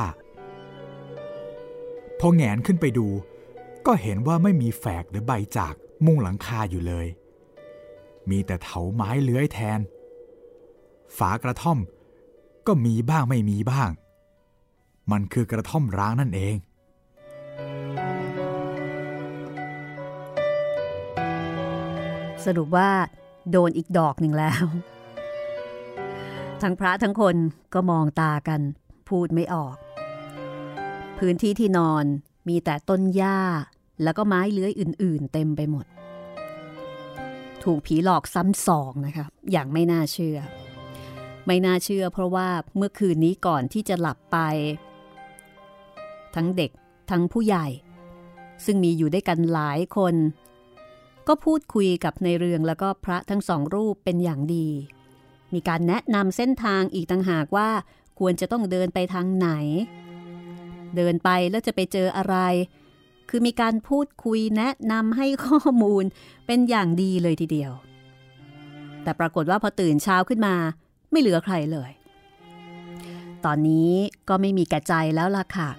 [2.19, 3.07] พอแงนขึ้นไปดู
[3.85, 5.73] ก็เห็นว่าไม่มีแฝกหรือใบจาก
[6.05, 7.07] มุ่งหลังคาอยู่เลย
[8.29, 9.79] มีแต่เถาไม้เลื้อยแทน
[11.17, 11.79] ฝากระท่อม
[12.67, 13.89] ก็มีบ้างไม่มีบ้าง
[15.11, 16.55] มันคือกระท่อมร้างนั่นเอง
[22.45, 22.89] สรุปว่า
[23.51, 24.63] โดนอีกดอกหนึ่งแล้ว
[26.61, 27.35] ทั้งพระทั้งคน
[27.73, 28.61] ก็มองตากัน
[29.09, 29.75] พูดไม่ออก
[31.19, 32.05] พื้นที่ที่นอน
[32.47, 33.39] มีแต่ต้นหญ้า
[34.03, 35.85] แล้วก็ไม้เลื้อยอื่น ๆ เต็มไปหมด
[37.63, 40.37] ถูกผีหลอกซ้ำสองนะคะอย่างไม่น่าเชื่อ
[41.47, 44.37] ไม่น่าเชื่อ เพราะว่าเมื่อคืนนี้ก่อนที่จะหลับไป
[46.35, 46.71] ทั้งเด็ก
[47.11, 47.67] ทั้งผู้ใหญ่
[48.65, 50.15] ซึ่งมีอยู่ด้วยกันหลายคน
[51.27, 54.67] ก็พูดคุยกับในเรืองแล้วก็พระทั้งสองรูปเป็นอย่างดี
[55.53, 57.69] มีการแนะนำเส้นทางอีกต่างหากว่า
[58.19, 59.49] ควรจะต้องเดินไปทางไหน
[60.95, 62.35] เดินไปแล้วจะไปเจออะไร
[63.29, 66.03] คือมีการพูดคุยแนะนำให้ข้อมูล
[66.47, 67.71] เป็นอย่างดีเลยทีเดียว
[69.03, 70.55] แต่ปรากฏว่าพอตื่นเช้าขึ้นมา
[71.11, 71.91] ไม่เหลือใครเลย
[73.45, 73.91] ตอนนี้
[74.29, 75.69] ก็ไม่มีแก่ใจแล้วล่ะค่ะ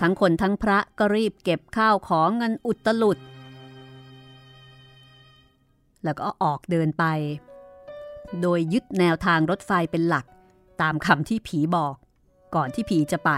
[0.00, 3.18] ทั้งคนทั้งพระก็รีบเก็บข้าวของเงินอุตลุด
[6.04, 7.04] แล้วก็ออกเดินไป
[8.40, 10.26] โดยยึดแนวทางรถไฟเป็นหลัก
[10.82, 11.94] ตามคำที่ผีบอก
[12.54, 13.30] ก่อนที่ผีจะไป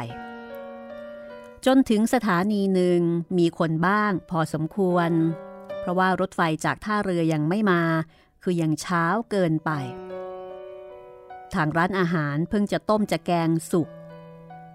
[1.67, 3.01] จนถึงสถานีหนึ่ง
[3.39, 5.11] มีคนบ้างพอสมควร
[5.81, 7.83] เพราะว่ารถไฟจากท่าเรือยังไม่มา
[8.43, 9.71] คือยังเช้าเกินไป
[11.55, 13.89] ทางร้านอาหารเพิ่งจะต้มจะแกงสุก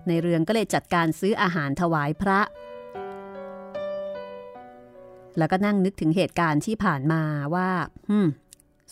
[0.07, 2.39] ในเรืองก็เลยจัดการซื้ออาหารถวายพระ
[5.37, 7.21] แล้วก็นั่งนึกถึงเหตุการณ์ที่ผ่านมา
[7.55, 7.69] ว่า
[8.09, 8.27] ฮึม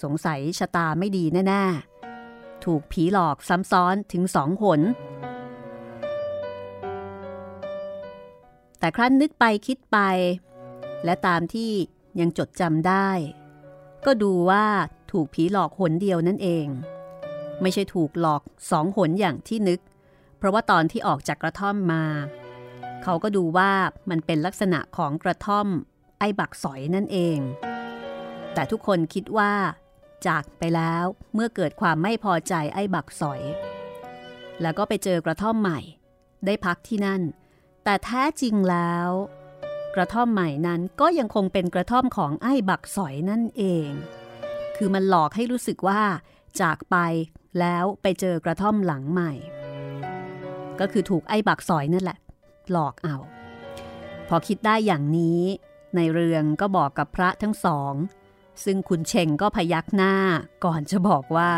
[0.03, 1.63] สงสัยชะตาไม่ดีแน่
[2.15, 4.81] ๆ ถูกผีหลอกซ้ำซ้อนถึงสองหน
[8.85, 9.97] แต่ครั้นนึกไปคิดไป
[11.05, 11.71] และตามที่
[12.19, 13.09] ยังจดจำได้
[14.05, 14.65] ก็ดูว่า
[15.11, 16.67] ถูกผีหลอกหนเดียวนั่นเอง
[17.61, 19.79] ไม่ใช่ถูกหลอกสองหนอย่างที่นึก
[20.37, 22.05] เพราะว่าตอนที่ออกจากกระท่อมมา
[23.03, 23.71] เขาก็ดูว่า
[24.09, 25.67] มันเป็นลักษณะของกระท่อม
[26.19, 27.39] ไอ้บักสอยนั่นเอง
[28.53, 29.53] แต่ทุกคนคิดว่า
[30.27, 33.41] จากไปแล้วเมื่อเกิดความไม่พอใจไอ้บักสอย
[34.61, 35.79] แล้วก็ไปเจอกระท่อมใหม่
[36.45, 37.23] ได้พักที่นั่น
[37.87, 39.09] แต่แท้จริงแล้ว
[39.95, 43.89] กระท่อมใหม่นั้นก็ยังคงเป็นกระท่อมของไอ้บักสอยนั่นเอง
[44.75, 46.01] คือมันหลอกให้รู้สึกว่า
[46.61, 46.95] จากไป
[47.59, 49.31] แล้วไปเจอกระท่อมหลังใหม่
[50.79, 52.17] ก็คือถูกไอ้บักสอยนั่นแหละ
[52.71, 53.17] หลอกเอา
[54.27, 55.41] พอคิดได้อย่างนี้
[55.95, 57.93] ในเรืองก็บอกกับพระทั้งสอง
[58.63, 60.15] ซึ่งคุณเชงก็พยักหน้า
[60.65, 61.51] ก่อนจะบอกว่า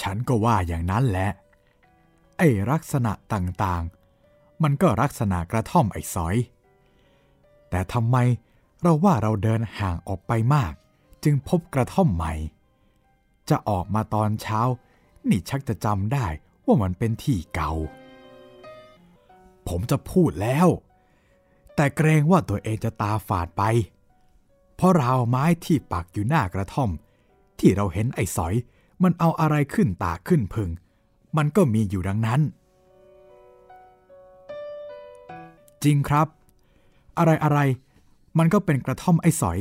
[0.00, 1.30] ฉันก็ว่าอย่างนั้นแหละ
[2.38, 6.36] ไอ้ลักษณะต่างๆ มันก็ลักษณะกระท่อมไอ้สอย
[7.70, 8.16] แต่ทำไม
[8.82, 10.72] เราว่าเราเดินห่างออกไปมาก
[11.24, 12.34] จึงพบกระท่อมใหม่
[13.48, 14.60] จะออกมาตอนเช้า
[15.28, 16.26] นี่ชักจะจำได้
[16.64, 17.72] ว่ามันเป็นที่เก่า
[19.68, 20.68] ผมจะพูดแล้ว
[21.74, 23.62] แต่เกรงว่าตัวเองจะตาฝาดไป
[24.76, 26.90] เพราะราวไม้ที่ปักอยู่หน้ากระท่อม
[27.58, 28.54] ที่เราเห็นไอ้สอย
[29.02, 30.70] มันเอาอะไรขึ้นตาขึ้นพึง
[31.36, 32.40] มันก็มีอยู่ดังนั้น
[35.84, 36.28] จริงครับ
[37.18, 37.58] อะไรอะไร
[38.38, 39.58] มันก็เป็นกระท่อมไอ้สอย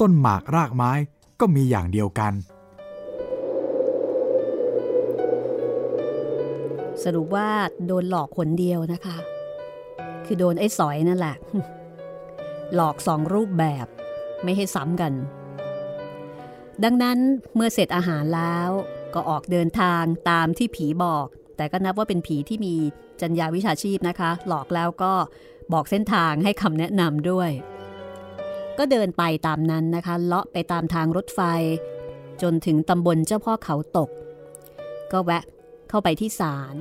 [0.00, 0.92] ต้นหมากรากไม้
[1.40, 2.32] ก็มีอย่างเดียวกัน
[7.04, 7.48] สรุปว่า
[7.86, 9.16] โดนหลอกคนเดียวนะคะ
[10.24, 11.36] คือโดนไอ้สอยนั่นแหละ
[12.74, 13.86] หลอกสองรูปแบบ
[14.42, 15.12] ไม่ให้ซ้ำกัน
[16.84, 17.18] ดังนั้น
[17.54, 18.70] เมื่อเสร็จอาหารแล้ว
[19.14, 22.74] ก็ออกเดินทางตามที่ผีบอก แต่ก็นับว่าเป็นผีที่มี
[23.20, 25.12] จัญญาวิชาชีพนะคะ หลอกแล้วก็
[25.72, 27.50] บอกเส้นทางให้คำแนะนำด้วย
[28.78, 31.40] ก็เดินไปตามนั้นนะคะ เลาะไปตามทางรถไฟ
[32.42, 34.10] จนถึงตำบลเจ้าพ่อเขาตก
[35.12, 35.44] ก็แวะ
[35.88, 36.76] เข้าไปที่ศาล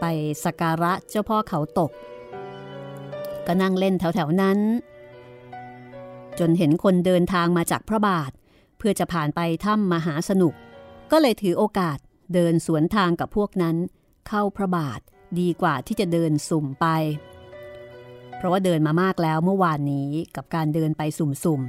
[0.00, 0.04] ไป
[0.44, 1.90] สักการะเจ้าพ่อเขาตก
[3.46, 4.58] ก็นั่งเล่นแถวๆนั้น
[6.38, 8.30] จนเห็นคนเดินทางมาจากพระบาท
[8.78, 10.54] เพื่อจะผ่านไปถ้ำมหาสนุก
[11.12, 11.98] ก็เลยถือโอกาส
[12.34, 13.76] เดินสวนทางกับพวกนั้น
[14.28, 15.00] เข้าพระบาท
[15.40, 16.86] ดีกว่าที่จะเดินสุ่มไป
[18.36, 21.60] เพราะว่าเดินมามากแล้วเมื่อวานนี้กับการเดินไปสุ่ม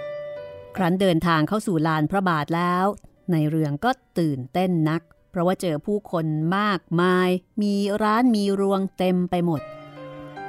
[0.00, 2.84] ๆ ครั้นเดินทางเข้าสู่ลานพระบาทแล้ว
[3.32, 6.26] ในเรืองก็ตื่นเต้นนัก เพราะว่าเจอผู้คน
[6.58, 7.28] มากมาย
[7.62, 9.60] มีร้านมีรวงเต็มไปหมด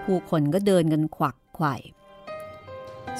[0.03, 1.75] ผู้คนก็เดินกันขวักไขว่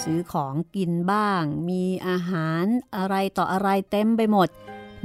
[0.04, 4.50] ซื้อของกินบ้าง มีอาหารอะไรต่ออะไรเต็มไปหมด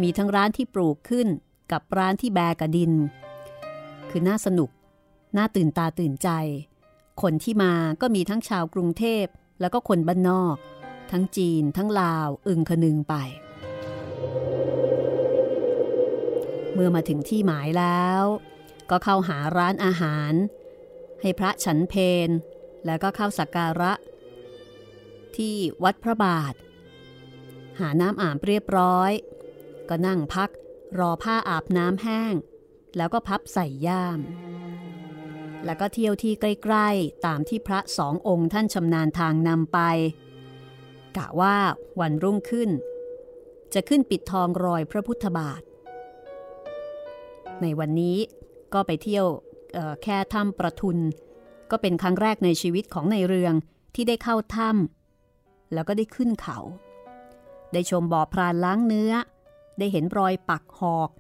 [0.03, 1.29] มีทั้งร้านที่ปลูกขึ้น
[1.73, 2.93] กับร้านที่แบกระดิน
[4.11, 4.71] คือน่าสนุก
[5.37, 6.31] น่าตื่นตาตื่นใจ
[7.23, 9.25] คนที่มาก็มีทั้งชาวกรุงเทพ
[9.61, 10.57] แล้วก็คนบ้านนอก
[11.11, 13.15] ทั้งจีน ทั้งลาว อึงคนึงไป
[16.75, 18.23] เมื่อมาถึงที่หมายแล้ว
[18.91, 20.33] ก็เข้าหาร้านอาหาร
[21.21, 21.95] ให้พระฉันเพ
[22.27, 22.29] น
[22.87, 23.93] แล้วก็เข้าสักการะ
[25.37, 26.55] ที่วัดพระบาท
[27.81, 29.13] หาน้ำอาบเรียบร้อย
[29.91, 30.51] ก็นั่งพัก
[30.99, 32.35] รอผ้าอาบน้ำแห้ง
[32.97, 34.21] แล้วก็พับใส่ย่าม
[35.65, 39.81] แล้วก็เที่ยวที่ใกล้ๆ ตามที่พระสององค์ท่านชำนาญทางนำไป
[41.17, 41.57] กะว่า
[42.01, 42.71] วันรุ่งขึ้น
[43.75, 45.63] จะขึ้นปิดทองรอยพระพุทธบาท
[47.63, 48.19] ในวันนี้
[48.75, 49.27] ก็ไปเที่ยว
[50.03, 50.99] แค่ถ้ำประทุน
[51.71, 53.55] ก็เป็นครั้งแรกในชีวิตของในเรือง
[53.95, 56.59] ที่ได้เข้าถ้ำแล้วก็ได้ขึ้นเขา
[57.73, 59.13] ได้ชมบ่อพรานล้างเนื้อ
[59.79, 61.11] ได้เห็นรอยปักหอก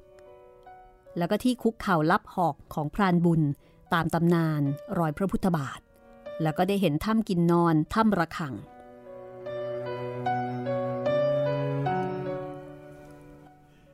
[1.18, 3.42] แล้วก็ที่คุกเข่ารับหอกของพรานบุญ
[3.94, 4.62] ตามตำนาน
[4.98, 5.80] รอยพระพุทธบาท
[6.42, 8.54] แล้วก็ได้เห็นถ้ำกินนอนถ้ำระฆัง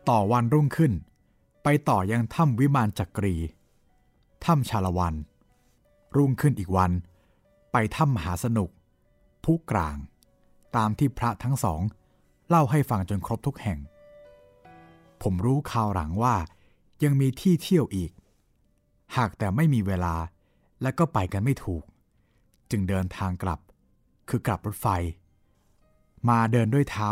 [0.09, 0.93] ต่อวันรุ่งขึ้น
[1.63, 3.37] ไปต่อยังถ้ำวิมานจักรี
[4.45, 5.15] ถ้ำชาละวัน
[6.17, 6.93] รุ่งขึ้นอีกวัน
[7.73, 8.71] ไปถ้ำมหาสนุก
[9.45, 9.97] ผู้กลาง
[10.77, 11.81] ตามที่พระทั้งสอง
[12.49, 13.79] เล่าให้ฟังจนครบทุกแห่ง
[15.23, 16.35] ผมรู้ข่าวหลังว่า
[17.05, 18.12] ยังมีที่เที่ยวอีก
[19.16, 20.14] หากแต่ไม่มีเวลา
[20.83, 21.83] และก็ไปกันไม่ถูก
[22.70, 23.61] จึงเดินทางกลับ
[24.29, 24.89] คือกลับรถไฟ
[26.29, 27.11] มาเดินด้วยเท้า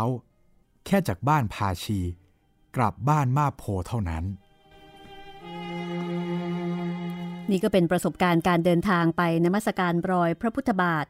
[0.85, 1.99] แค่จากบ้านพาชี
[2.77, 4.23] กลับบ้านมาโพเท่านั้น
[7.51, 11.05] นี่ก็เป็นประสบการณ์การเดินทางไปนมัสการรอยพระพุทธบาท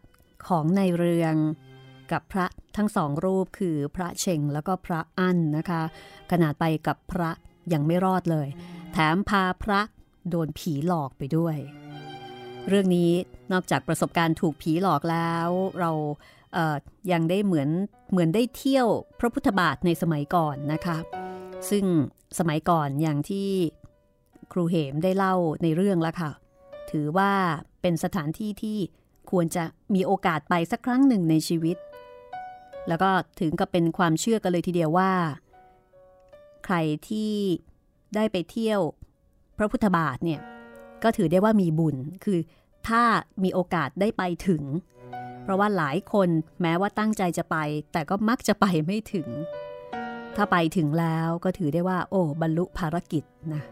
[0.48, 1.36] ของในเรือง
[2.12, 2.46] กับพระ
[2.78, 5.82] ทั้งสองรูปคือพระเชงแล้วก็พระอั้นนะคะ
[6.32, 7.30] ขนาดไปกับพระ
[7.74, 8.48] ยังไม่รอดเลย
[8.94, 9.82] แถมพาพระ
[10.30, 11.58] โดนผีหลอกไปด้วย
[12.68, 13.12] เรื่องนี้
[13.52, 15.50] นอกจากประสบการณ์ถูกผีหลอกแล้ว
[15.80, 15.92] เรา
[16.54, 17.70] เยังได้เหมือน
[18.12, 18.88] เหมือนได้เที่ยว
[19.20, 20.98] พระพุทธบาทในสมัยก่อนนะคะ
[21.70, 21.86] ซึ่ง
[22.40, 23.50] สมัยก่อนอย่างที่
[24.52, 26.32] ครูเหมได้เล่าในเรื่องแล้วค่ะ
[26.92, 27.32] ถือว่า
[27.82, 28.78] เป็นสถานที่ที่
[29.32, 29.64] ควรจะ
[29.96, 31.78] มีโอกาสไปสักครั้งหนึ่งในชีวิต
[32.88, 33.10] แล้วก็
[33.40, 35.12] ถึงกับเป็นความเชื่อกันเลยทีเดียวว่า
[36.66, 36.76] ใคร
[37.08, 37.34] ที่
[38.16, 38.82] ได้ไปเที่ยว
[39.58, 40.42] พระพุทธบาทเนี่ย
[41.04, 42.40] ก็ถือได้ว่ามีบุญ คือ
[42.88, 43.04] ถ้า
[43.44, 44.64] มีโอกาสได้ไปถึง
[45.44, 46.30] เพราะว่าหลายคน
[46.62, 47.58] แม้ว่าตั้งใจจะไป
[47.92, 49.28] แต่ก็มักจะไปไม่ถึง
[50.36, 53.24] ถ้าไปถึงแล้วก็ถือได้ว่า โอ้ บรรลุภารกิจ
[53.54, 53.64] นะ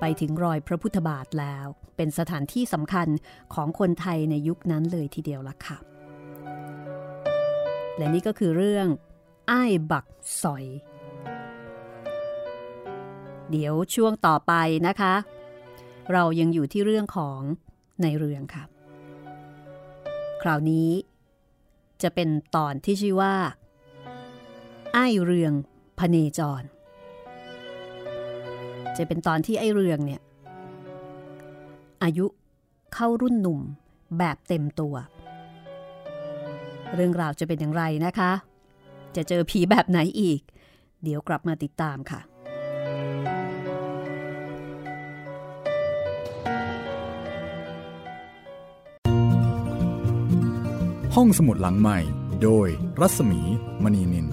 [0.00, 3.08] ไปถึงรอยพระพุทธบาทแล้ว เป็นสถานที่สำคัญ
[3.54, 5.93] ของคนไทยในยุคนั้นเลยทีเดียวละค่ะ
[7.96, 8.86] และนี่ก็คือเรื่อง
[9.48, 10.06] ไอ้บัก
[10.42, 10.64] สอย
[13.50, 14.52] เดี๋ยวช่วงต่อไป
[14.86, 15.14] นะคะ
[16.12, 17.40] เรายังอยู่ที่เรื่องของ
[18.02, 18.64] ในเรืองค่ะ
[20.42, 20.90] คราวนี้
[22.02, 23.34] จะเป็นตอนที่ชื่อว่า
[24.94, 25.52] ไอ้เรือง
[25.98, 26.62] พเนจร
[28.96, 30.20] จะเป็นตอนที่ไอ้เรืองเนี่ย
[32.02, 32.26] อายุ
[32.94, 33.60] เข้ารุ่นหนุ่ม
[34.18, 34.94] แบบเต็มตัว
[36.94, 38.32] เรื่องราวจะเป็นอย่างไรนะคะ
[39.16, 40.40] จะเจอผีแบบไหนอีก
[41.02, 42.20] เดี๋ยวกลับมาติดตามค่ะ
[51.14, 51.98] ห้องสมุดหลังใหม่
[52.42, 52.68] โดย
[53.00, 53.40] รัศมี
[53.82, 54.26] มณีนิน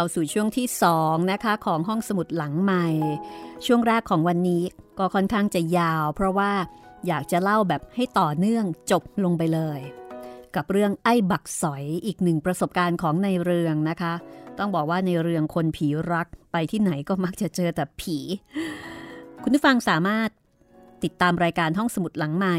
[0.00, 2.86] เข้าสู่ช่วงที่ 2 นะคะ ของห้องสมุดหลังใหม่
[3.66, 4.62] ช่วงแรกของวันนี้
[4.98, 6.52] ก็ค่อนข้างจะยาว เพราะว่า
[7.06, 9.80] อยากจะเล่าแบบให้ต่อเนื่องจบลงไปเลย
[10.56, 14.14] กับเรื่องไอ้บักสอยอีกหนึ่งประสบการณ์ของในเรืองนะคะ
[14.58, 18.18] ต้องบอกว่าในเรืองคนผีรักไปที่ไหนก็มักจะเจอแต่ผี
[19.42, 20.28] คุณผู้ฟังสามารถ
[21.04, 22.56] ติดตามรายการห้องสมุดหลังใหม่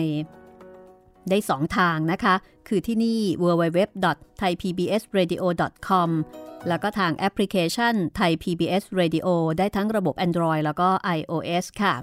[1.29, 2.35] ได้สองทางนะคะ
[2.67, 6.09] คือที่นี่ www.thaipbsradio.com
[6.67, 11.95] แล้วก็ทางแอปพลิเคชัน Thai PBS Radio ได้ทั้งระบบ Android แล้วก็ iOS ค่ะ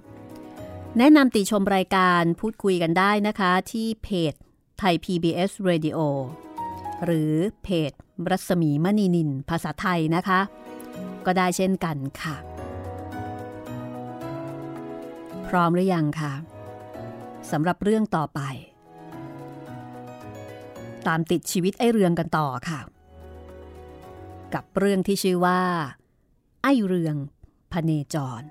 [0.99, 4.35] แนะนำติชมรายการพูดคุยกันได้นะคะ ที่เพจ
[4.83, 5.99] Thai PBS Radio
[7.05, 7.93] หรือเพจ
[8.31, 10.41] รัศมีมณีนิน ภาษาไทยนะคะ
[11.27, 12.37] ก็ได้เช่นกันค่ะ
[15.49, 16.33] พร้อมหรือยังคะ
[17.51, 18.41] สำหรับเรื่องต่อไป
[21.07, 22.81] ตามติดชีวิตไอ้เรืองกันต่อค่ะ
[24.55, 25.61] กับเรื่องที่ชื่อว่า
[26.63, 27.17] ไอ้เรือง
[27.73, 28.43] พเนจร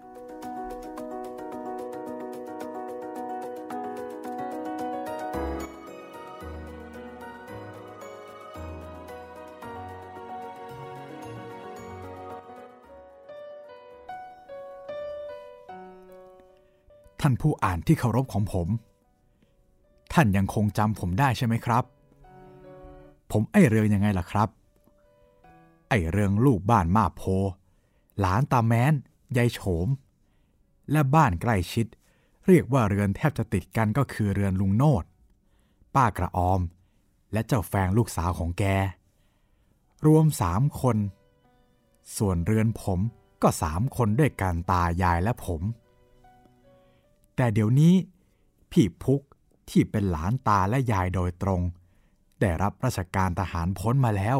[17.21, 18.67] ท่านผู้อ่านที่เคารพของผม
[20.13, 21.96] ท่านยังคงจำผมได้ใช่ไหมครับ
[23.31, 24.49] ผมไอเรืองยังไงล่ะครับ
[25.89, 27.21] ไอเรืองลูกบ้านมาโพ
[28.19, 28.93] หลานตาแม้น
[29.37, 29.87] ยายโฉม
[30.91, 31.87] และบ้านใกล้ชิด
[32.47, 35.03] เรียกว่าเรือนแทบจะติดกันก็คือเรือนลุงโนด
[35.95, 36.61] ป้ากระออม
[37.33, 38.63] และเจ้าแฟงลูกสาวของแก
[40.05, 40.97] รวมสามคน
[42.17, 42.99] ส่วนเรือนผม
[43.41, 45.61] ก็สามคนด้วยกันตายายและผม
[47.35, 47.93] แต่เดี๋ยวนี้
[48.71, 49.21] พี่พุก
[49.69, 51.61] ที่เป็นหลานตาและยายโดยตรง
[52.41, 54.39] ได้รับราชการทหารพ้นมาแล้ว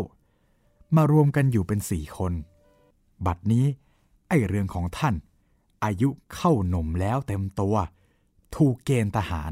[0.96, 2.34] มารวมกันอยู่เป็นสี่คน
[3.26, 3.66] บัดนี้
[4.30, 5.16] ไอเรื่องของท่าน
[5.84, 7.76] อายุเข้าหนุ่มแล้วเต็มตัว
[8.56, 9.52] ถูกเกณฑ์ทหาร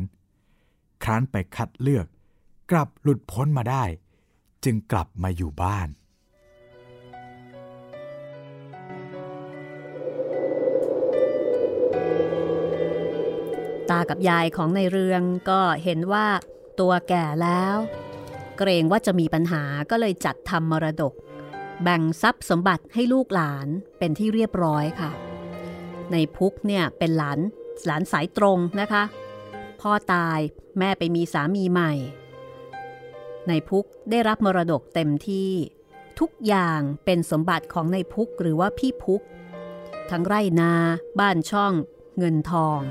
[1.04, 2.06] ครั้นไปคัดเลือก
[2.72, 3.84] กลับหลุดพ้นมาได้
[4.64, 5.88] จึงกลับมาอยู่บ้าน
[13.90, 16.28] ตากับยายของในเรืองก็เห็นว่า
[16.80, 17.78] ตัวแก่แล้ว
[18.58, 21.14] เกรงว่าจะมีปัญหาก็เลยจัดทำมรดก
[21.84, 23.68] แบ่งทรัพย์สมบัติให้ลูกหลาน
[24.00, 25.12] เป็นที่เรียบร้อยค่ะ
[26.12, 27.40] ในพุกเนี่ยเป็นหลาน
[27.86, 29.04] หลานสายตรงนะคะ
[29.82, 30.40] พ่อตาย
[30.80, 31.94] แม่ไปมีสามีใหม่
[33.48, 35.52] ในพุกได้รับมรดกเต็มที่
[36.20, 39.22] ทุกอย่างเป็นสมบัติของในพุกหรือว่าพี่พุก
[40.12, 40.74] ทั้งไร่นา
[41.20, 41.74] บ้านช่อง
[42.18, 42.82] เงินทอง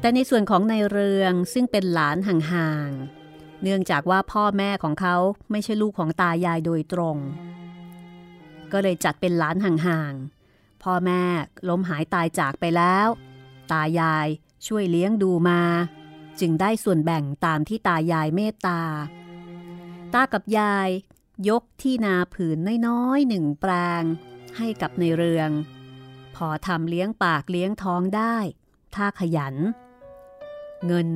[0.00, 3.19] แต่ในส่วนของในเรืองซึ่งเป็นหลานห่างๆ
[3.62, 5.16] เนื่องจากว่าพ่อแม่ของเขา
[5.50, 7.16] ไม่ใช่ลูกของตายายโดยตรง
[8.72, 11.22] ก็เลยจัดเป็นหลานห่างๆ พ่อแม่
[11.68, 13.08] ล้มหายตายจากไปแล้ว
[13.72, 14.26] ตายาย
[14.66, 15.62] ช่วยเลี้ยงดูมา
[16.40, 18.82] จึงได้ส่วนแบ่งตามที่ตายายเมตตา
[20.14, 20.88] ตากับยาย
[21.48, 24.02] ยกที่นาผืนน้อยๆหนึ่งแปลง
[24.56, 25.50] ให้กับในเรือง
[26.36, 28.36] พอทำเลี้ยงปากเลี้ยงท้องได้
[28.94, 29.54] ถ้าขยัน
[30.86, 31.08] เงิน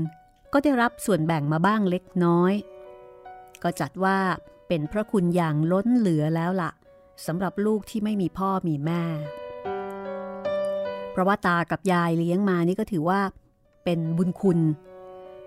[0.54, 2.52] ก็ได้รับส่วนแบ่งมาบ้างเล็กน้อย
[3.62, 4.18] ก็จัดว่า
[4.68, 6.70] เป็นพระคุณอย่างล้นเหลือแล้วละ่ะ
[7.26, 9.02] สำหรับลูกที่ไม่มีพ่อมีแม่
[11.12, 13.20] เพราะว่าตากับยายเลี้ยงมานี่ก็ถือว่า
[13.84, 14.58] เป็นบุญคุณ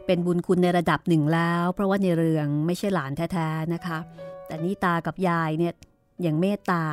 [0.05, 3.99] เป็นบุญคุณในระดับหนึ่งแล้ว เพราะว่าในเรืองไม่ใช่หลานแท้ๆนะคะ
[4.45, 5.73] แต่นี่ตากับยายเนี่ย
[6.21, 6.83] อยังเมตตา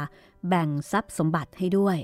[0.48, 1.98] แบ่งทรัพย์สมบัติให้ด้วย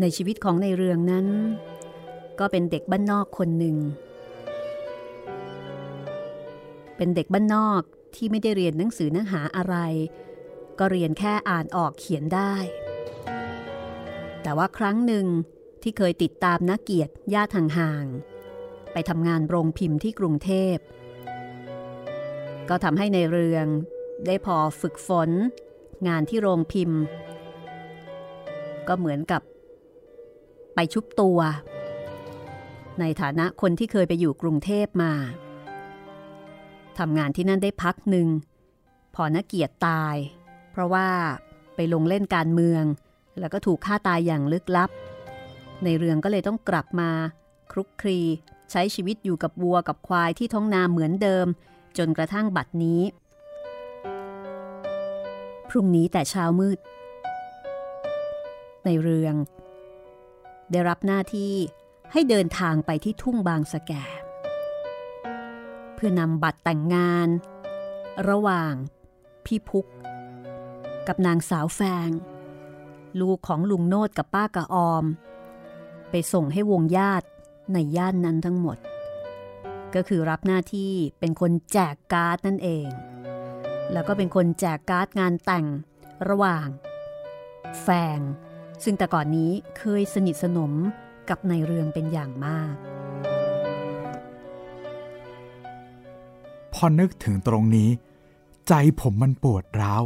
[0.00, 1.26] ในชีวิตของในเรืองนั้น
[2.38, 3.76] ก็เป็นเด็กบ้านนอกคนหนึ่ง
[6.96, 7.82] เป็นเด็กบ้านนอก
[8.14, 9.76] ที่ไม่ได้เรียนหนังสือหนังหาอะไร
[10.78, 12.54] ก็เรียนแค่อ่านออกเขียนได้
[14.42, 15.26] แต่ว่าครั้งหนึ่ง
[15.82, 20.76] ที่เคยติดตามนักเกียรติญาติห่างๆไปทำงานโรงพิมพ์ที่กรุงเทพ
[22.68, 23.66] ก็ทำให้ในเรือง
[24.26, 25.30] ได้พอฝึกฝน
[26.08, 27.00] งานที่โรงพิมพ์
[28.88, 29.42] ก็เหมือนกับ
[30.74, 31.38] ไปชุบตัว
[33.00, 35.12] ในฐานะคนที่เคยไปอยู่กรุงเทพมา
[36.98, 38.28] ทำงานที่นั่นได้พักหนึ่ง
[39.14, 40.16] พอนักเกียรติตาย
[40.72, 41.08] เพราะว่า
[41.74, 42.84] ไปลงเล่นการเมือง
[43.40, 44.90] แล้วก็ถูกฆ่าตายอย่างลึกลับ
[45.84, 47.10] ในเรืองก็เลยต้องกลับมา
[47.72, 48.20] คลุกคลี
[48.70, 51.46] ใช้ชีวิตอยู่กับวัวกับควายที่ท้องนาเหมือนเดิม
[51.98, 53.00] จนกระทั่งบัดนี้
[55.68, 56.78] พรุ่งนี้แต่เช้ามืด
[58.84, 59.34] ในเรือง
[60.70, 61.54] ได้รับหน้าที่
[62.12, 63.92] ให้เดินทางไปที่ทุ่งบางสะแก
[65.94, 67.28] เพื่อนำบัตรแต่งงาน
[68.28, 68.72] ระหว่าง
[69.44, 69.86] พี่พุก
[71.06, 72.10] กับนางสาวแฟง
[73.20, 75.04] ลูกของลุงโนดกับป้ากะออม
[76.10, 77.26] ไปส่งให้วงญาติ
[77.72, 78.78] ในย่านนั้นทั้งหมด
[79.94, 82.88] ก็คือรับหน้าที่เป็นคนแจกการ์ดนั่นเอง
[83.92, 85.66] แล้วก็เป็นคนแจกการ์ดงานแต่ง
[86.28, 86.66] ระหว่าง
[87.82, 88.20] แฟง
[88.84, 90.72] ซึ่งแต่ก่อนนี้เคยสนิทสนม
[91.28, 92.74] กับในเรืองเป็นอย่างมาก
[96.74, 97.90] พอนึกถึงตรงนี้
[98.68, 100.02] ใจผมมันปวดร้าว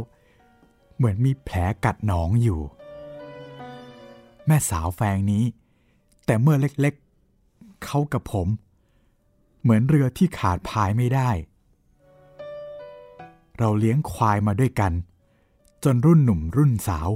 [0.95, 1.55] เหมือนมีแผล
[1.85, 2.61] กัดหนองอยู่
[4.45, 5.43] แม่สาวแฟงนี้
[6.25, 8.47] แต่เมื่อเล็กๆ เขากับผม
[9.61, 11.29] เหมือนเรือที่ขาดพายไม่ได้
[13.57, 14.93] เราเลี้ยงควายมาด้วยกัน
[15.83, 17.09] จนรุ่นหนุ่มรุ่นสาว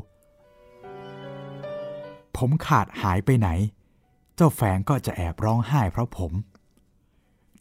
[2.40, 3.50] ผมขาดหายไปไหน
[4.36, 6.32] เจ้าแฟงก็จะแอบร้องไห้เพราะผม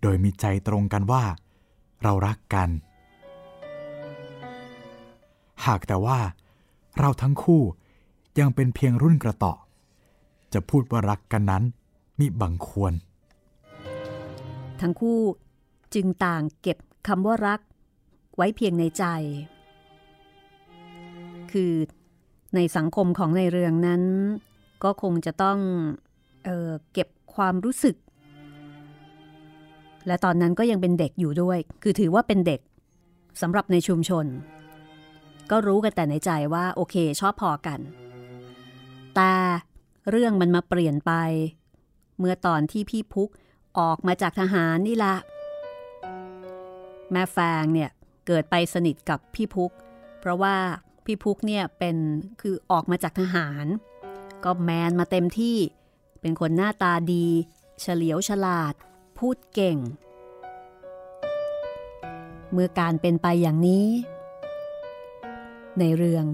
[0.03, 1.25] โดยมีใจตรงกันว่า
[2.03, 2.69] เรารักกัน
[5.67, 6.19] หากแต่ว่า
[6.99, 7.63] เราทั้งคู่
[8.39, 9.55] ยังเป็นเพียงรุ่นกระต่อ
[10.53, 11.63] จะพูดว่ารักกันนั้น
[12.19, 12.93] มิบังควร
[14.81, 15.21] ทั้งคู่
[15.95, 17.61] จึงต่างเก็บคำว่ารัก
[18.37, 19.05] ไว้เพียงในใจ
[21.53, 21.73] คือ
[22.55, 24.03] ในสังคมของในเรืองนั้น
[24.85, 25.59] ก็คงจะต้อง
[26.45, 27.97] เออเก็บความรู้สึก
[30.07, 32.61] และตอนนั้นก็ยังเป็นเด็กอยู่ด้วย คือถือว่าเป็นเด็ก
[33.41, 34.27] สำหรับในชุมชน
[35.51, 37.81] ก็รู้กันแต่ในใจว่าโอเคชอบพอกัน
[39.17, 39.33] แต่
[40.11, 41.13] เรื่องมันมาเปลี่ยนไป
[42.19, 43.31] เมื่อตอนที่พี่พุก
[43.79, 45.17] ออกมาจากทหารนี่ละ
[47.13, 47.91] แม่แฟงเนี่ย
[48.27, 49.73] เกิดไปสนิทกับพี่พุก
[50.21, 50.57] เพราะว่า
[51.05, 51.97] พี่พุกเนี่ยเป็น
[52.41, 53.67] คือออกมาจากทหาร
[54.45, 55.59] ก็แมนมาเต็มที่
[56.21, 57.27] เป็นคนหน้าตาดี
[57.81, 58.75] เฉลียวฉลาด
[59.19, 59.79] พูดเก่ง
[62.53, 63.87] เมื่อการเป็นไปอย่างนี้
[65.79, 66.25] ในเรือง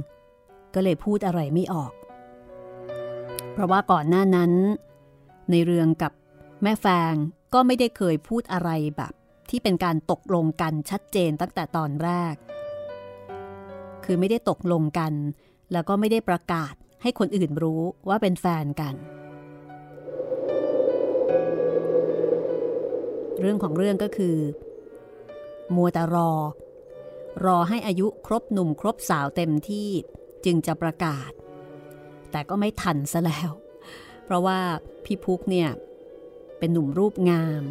[0.75, 1.93] ก็เลยพูดอะไรไม่ออก
[3.53, 4.53] เพราะว่าก่อนหน้านั้น
[5.51, 6.13] ในเรืองกับ
[6.63, 7.15] แม่แฟง
[7.55, 9.13] ก็ไม่ได้เคยพูดอะไรแบบ
[9.51, 12.35] ที่เป็นการตกลงกันชัดเจนตั้งแต่ตอนแรก
[14.05, 15.13] คือไม่ได้ตกลงกัน
[15.73, 16.75] แล้วก็ไม่ได้ประกาศ
[17.05, 18.95] ให้คนอื่นรู้ว่าเป็นแฟนกัน
[23.41, 24.37] เรื่องของเรื่องก็คือ
[25.75, 26.31] มัวแต่รอ
[27.47, 29.89] รอให้อายุครบหนุ่มครบสาวเต็มที่
[30.45, 31.31] จึงจะประกาศ
[32.31, 33.51] แต่ก็ไม่ทันซะแล้ว
[34.25, 34.61] เพราะว่า
[35.05, 35.69] พี่พุกเนี่ย
[36.59, 37.63] เป็นหนุ่มรูปงาม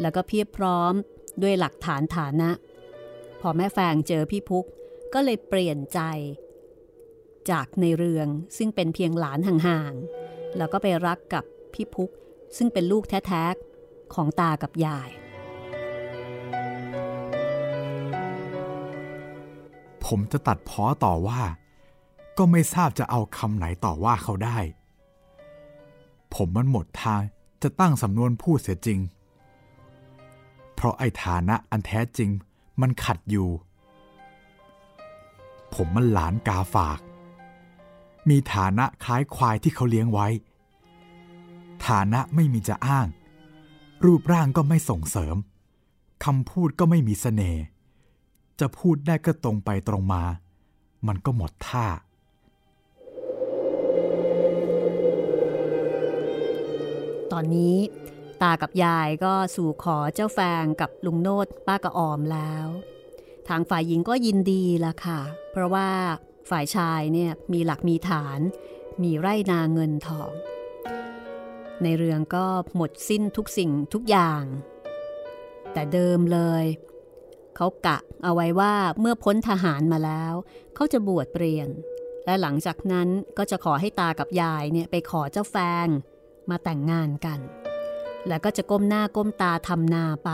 [0.00, 0.92] แล้วก็เพียบพร้อม
[1.42, 2.50] ด้วยหลักฐานฐานะ
[3.40, 4.64] พอแม่แฟงเจอพี่พุก
[5.14, 6.00] ก็เลยเปลี่ยนใจ
[7.50, 12.10] จากในเรืองซึ่งเป็นเพียงหลานห่างๆ แล้วก็ไปรักกับพี่พุก
[12.56, 15.08] ซึ่งเป็นลูกแท้ๆ ของตากับยาย
[20.04, 21.42] ผมจะตัดพ้อต่อว่า
[22.38, 24.58] ก็ไม่ทราบจะเอาคำไหนต่อว่าเขาได้
[26.34, 27.22] ผมมันหมดทาง
[27.62, 28.98] จะตั้งสำนวนพูดเสียจริง
[30.74, 32.30] เพราะไอ้ฐานะอันแท้จริง
[32.80, 33.48] มันขัดอยู่
[35.74, 36.98] ผมมันหลานกาฝาก
[38.30, 40.28] มีฐานะคล้ายควายที่เขาเลี้ยงไว้
[41.86, 43.06] ฐานะไม่มีจะอ้าง
[44.04, 45.36] รูปร่างก็ไม่ส่งเสริม
[46.24, 47.62] คำพูดก็ไม่มีเสน่ห์
[48.60, 50.22] จะพูดได้ก็ตรงไปตรงมา
[51.06, 51.86] มันก็หมดท่า
[57.32, 57.76] ตอนนี้
[58.42, 62.66] ตากับยายก็สู่ขอเจ้าแฟงกับลุงโนดป้ากระออมแล้ว
[63.48, 65.20] ทางฝ่ายหญิงก็ยินดีละค่ะ
[65.50, 65.88] เพราะว่า
[66.50, 68.40] ฝ่ายชายเนี่ยมีหลักมีฐาน
[69.02, 70.30] มีไร่นาเงินทอง
[71.82, 72.46] ในเรื่องก็
[72.76, 74.42] หมดสิ้นทุกสิ่งทุกอย่าง
[75.72, 76.64] แต่เดิมเลย
[77.56, 80.34] เขากะเอาไว้ว่าเมื่อพ้นทหารมาแล้ว
[80.74, 81.68] เขาจะบวชเปลี่ยน
[82.24, 85.88] และหลังจากนั้นก็จะขอให้ตากับยายเนี่ยไปขอเจ้าแฟง
[86.50, 87.40] มาแต่งงานกัน
[88.28, 90.30] แล้วก็จะก้มหน้าก้มตาทำนาไป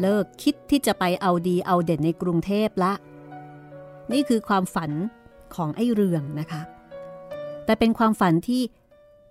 [0.00, 2.92] เลิกคิดที่จะไปเอาดีเอาเด่นในกรุงเทพละ
[4.12, 4.90] นี่คือความฝัน
[5.54, 6.62] ของไอ้เรืองนะคะ
[7.64, 8.62] แต่เป็นความฝันที่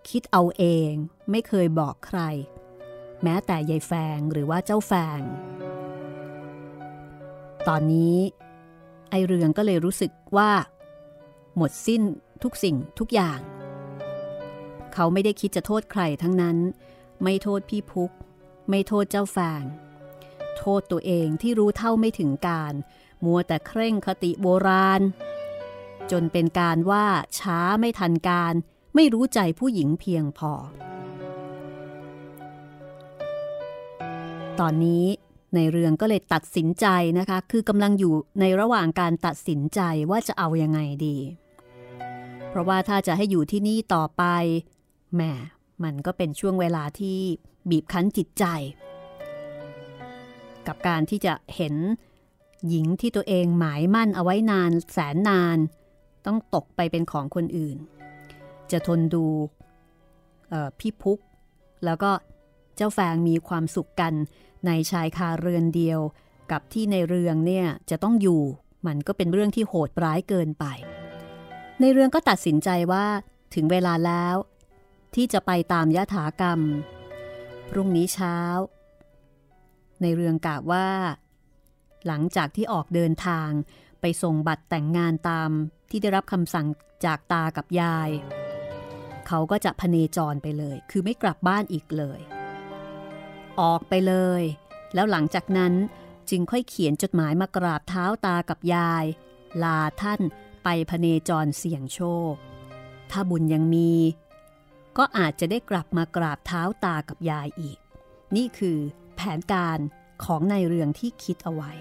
[0.09, 0.91] คิดเอาเอง
[1.31, 2.19] ไม่เคยบอกใคร
[3.23, 5.21] แม้แต่ยายแฟงหรือว่าเจ้าแฟง
[7.67, 8.17] ตอนนี้
[9.09, 10.51] ไอเรืองก็เลยรู้สึกว่า
[11.57, 12.01] หมดสิ้น
[12.43, 13.39] ทุกสิ่งทุกอย่าง
[14.93, 16.57] เขาไม่ได้คิดจะโทษใครทั้งนั้น
[17.23, 18.11] ไม่โทษพี่พุก
[18.69, 19.63] ไม่โทษเจ้าแฟง
[20.57, 22.73] โทษตัวเองที่รู้เท่าไม่ถึงการ
[23.25, 25.01] มัวแต่เคร่งคติโบราณ
[26.11, 27.05] จนเป็นการว่า
[27.39, 28.53] ช้าไม่ทันการ
[28.95, 30.51] ไม่รู้ใจผู้หญิงเพียงพอ
[34.59, 35.05] ตอนนี้
[35.55, 36.87] ในเรืองก็เลยตัดสินใจ
[37.19, 41.17] นะคะ คือกำลังอยู่ในระหว่างการตัดสินใจว่าจะเอาอยัางไงดี
[42.49, 44.23] เพราะว่าถ้าจะให้อยู่ที่นี่ต่อไป
[45.15, 45.21] แหม
[45.83, 47.19] มันก็เป็นช่วงเวลาที่
[47.69, 48.45] บีบคั้นจิตใจ
[50.67, 51.75] กับการที่จะเห็น
[52.69, 55.57] หญิงที่ตัวเองหมายมั่นเอาไว้นานแสนนาน
[56.25, 57.77] ต้องตกไปเป็นของคนอื่น
[58.71, 59.25] จะทนดู
[60.79, 61.19] พี่พุก
[61.85, 62.11] แล้วก็
[62.75, 64.13] เจ้าแฟงมีความสุขกัน
[64.67, 65.99] ในชายคาเรือนเดียว
[66.51, 68.41] กับที่ในเรืองเนี่ยจะต้องอยู่
[68.87, 70.65] มันก็เป็นเรื่องที่โหดร้ายเกินไป
[71.79, 73.05] ในเรืองก็ตัดสินใจว่า
[73.55, 74.35] ถึงเวลาแล้ว
[75.15, 76.59] ที่จะไปตามยถากรรม
[77.69, 78.37] พรุ่งนี้เช้า
[80.01, 80.87] ในเรืองกล่าวว่า
[82.07, 83.49] หลังจากที่ออกเดินทาง
[84.01, 85.49] ไปส่งบัตรแต่งงานตาม
[85.89, 86.67] ที่ได้รับคำสั่ง
[87.05, 88.09] จากตากับยาย
[89.27, 92.19] เขาก็จะพเนจรไปเลย คือไม่กลับบ้านอีกเลย
[93.61, 94.43] ออกไปเลย
[94.93, 95.73] แล้วหลังจากนั้น
[96.29, 99.05] จึงค่อยเขียนจดหมายมากราบเท้าตากับยาย
[99.63, 100.21] ลาท่าน
[100.63, 102.01] ไปพเนจรเสี่ยงโช
[102.31, 102.33] ค
[103.11, 103.91] ถ้าบุญยังมี
[104.97, 107.77] ก็อาจจะได้กลับมากราบเท้าตากับยายอีก
[108.35, 108.77] นี่คือ
[109.15, 109.79] แผนการ
[110.23, 111.71] ของในเรืองที่คิดเอาไว้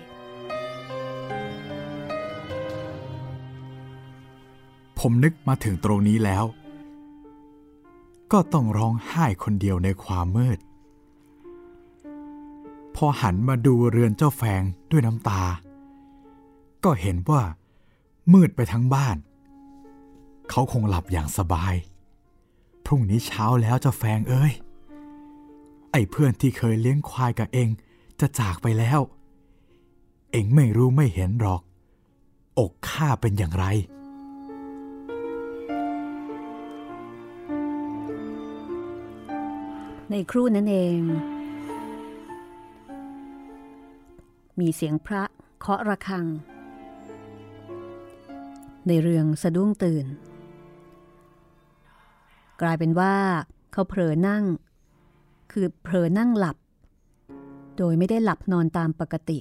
[5.06, 6.44] ผมนึกมาถึงตรงนี้แล้ว
[8.32, 10.58] ก็ต้องร้องไห้คนเดียวในความมืด
[12.94, 15.42] พอหันมาดูเรือนเจ้าแฟงด้วยน้ำตา
[16.84, 17.42] ก็เห็นว่า
[18.32, 19.16] มืดไปทั้งบ้าน
[20.50, 21.74] เขาคงหลับอย่างสบาย
[22.84, 24.52] พรุ่งนี้เช้าแล้วเจ้าแฟงเอ้ย
[25.92, 27.68] ไอ้เพื่อนที่เคยเลี้ยงควายกับเอง
[28.20, 29.00] จะจากไปแล้ว
[30.32, 31.62] เองไม่รู้ไม่เห็นหรอก
[32.58, 33.66] อกข้าเป็นอย่างไร
[40.14, 40.98] ในครู่นั้นเอง
[44.60, 45.22] มีเสียงพระ
[45.58, 46.26] เคาะระฆัง
[48.86, 50.06] ในเรืองสะดุ้งตื่น
[52.60, 53.14] กลายเป็นว่า
[53.72, 54.44] เขาเผลอนั่ง
[55.52, 56.56] คือเผลอนั่งหลับ
[57.78, 59.38] โดยไม่ได้หลับนอนตามปกติ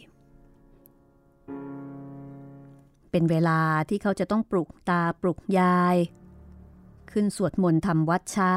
[3.11, 3.59] เป็นเวลา
[3.89, 5.97] ที่เขาจะต้องปลุกตาปลุกยาย
[7.11, 8.55] ขึ้นสวดมนต์ทำวัดเช้า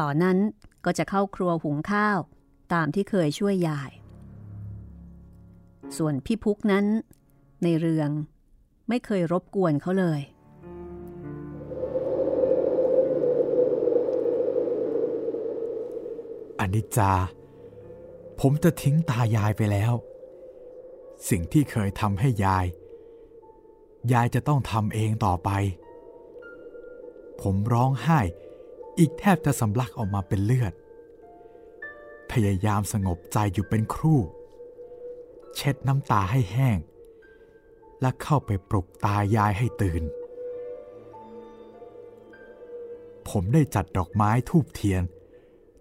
[0.00, 0.38] ต่อนั้น
[0.84, 2.18] ก็จะเข้าครัวหุงข้าว
[2.72, 3.90] ตามที่เคยช่วยยาย
[5.96, 6.84] ส่วนพี่พุกนั้น
[7.62, 8.10] ในเรือง
[8.88, 10.20] ไม่เคยรบกวนเขาเลย
[16.60, 17.12] อนิจจา
[18.40, 19.92] ผมจะทิ้งตายายไปแล้ว
[21.30, 22.66] สิ่งที่เคยทำให้ยาย
[24.12, 25.50] ยายจะต้องทำเองต่อไป
[27.40, 28.20] ผมร้องไห้
[28.98, 30.72] อีกแทบจะสำลักออกมาเป็นเลือด
[32.30, 34.20] พยายามสงบใจอยู่เป็นครู่
[35.54, 36.78] เช็ดน้ำตาให้แห้ง
[38.00, 40.02] และเข้าไปปลุกตายายให้ตื่น
[43.28, 45.02] ผมได้จัดดอกไม้ทูบเทียน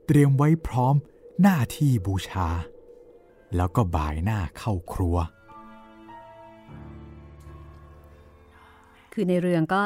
[0.06, 0.96] เตรียมไว้พร้อม
[1.42, 2.48] หน้าที่บูชา
[3.56, 5.18] แล้วก็บ่ายหน้าเข้าครัว
[9.14, 9.82] คือในเรื่องก็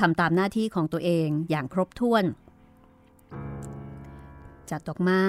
[0.00, 2.24] ทำตามหน้าที่ของตัวเองอย่างครบถ้วน
[4.70, 5.24] จัดดอกไม้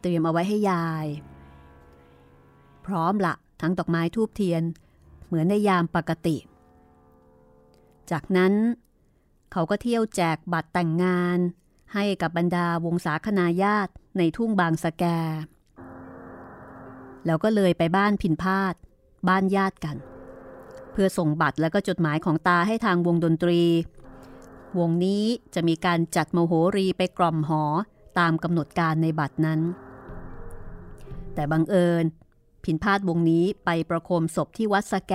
[0.00, 1.06] เตรียมเอาไว้ให้ยาย
[2.86, 4.62] พร้อมละทั้งดอกไม้ทูบเทียน
[5.26, 6.36] เหมือนในยามปกติ
[8.10, 8.52] จากนั้น
[9.52, 11.38] เขาก็เที่ยวแจกบัตรแต่งงาน
[11.94, 15.04] ให้กับบรรดาวงศาคณาญาติในทุ่งบางสะแก
[17.26, 18.74] แล้วก็เลยไปบ้านพินพาด
[19.28, 19.96] บ้านญาติกัน
[20.92, 23.62] เพื่อส่งบัตรแล้วก็จดหมายของตาให้ทางวงดนตรี
[24.80, 27.64] วงนี้จะมีการจัดโมโหรีไปกล่อมหอ
[28.18, 29.60] ตามกำหนดการในบัตรนั้น
[31.34, 32.04] แต่บังเอิญ
[32.64, 35.14] พินพาดวงนี้ไปประโคมศพที่วัดสแก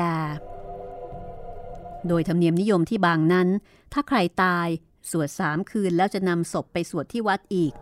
[2.07, 3.47] โดยธรรมเนียมนิยมที่บางนั้น
[3.93, 4.67] ถ้าใครตาย
[5.11, 7.73] สวดสามคืนแล้วจะนำศพไปสวดที่วัดอีก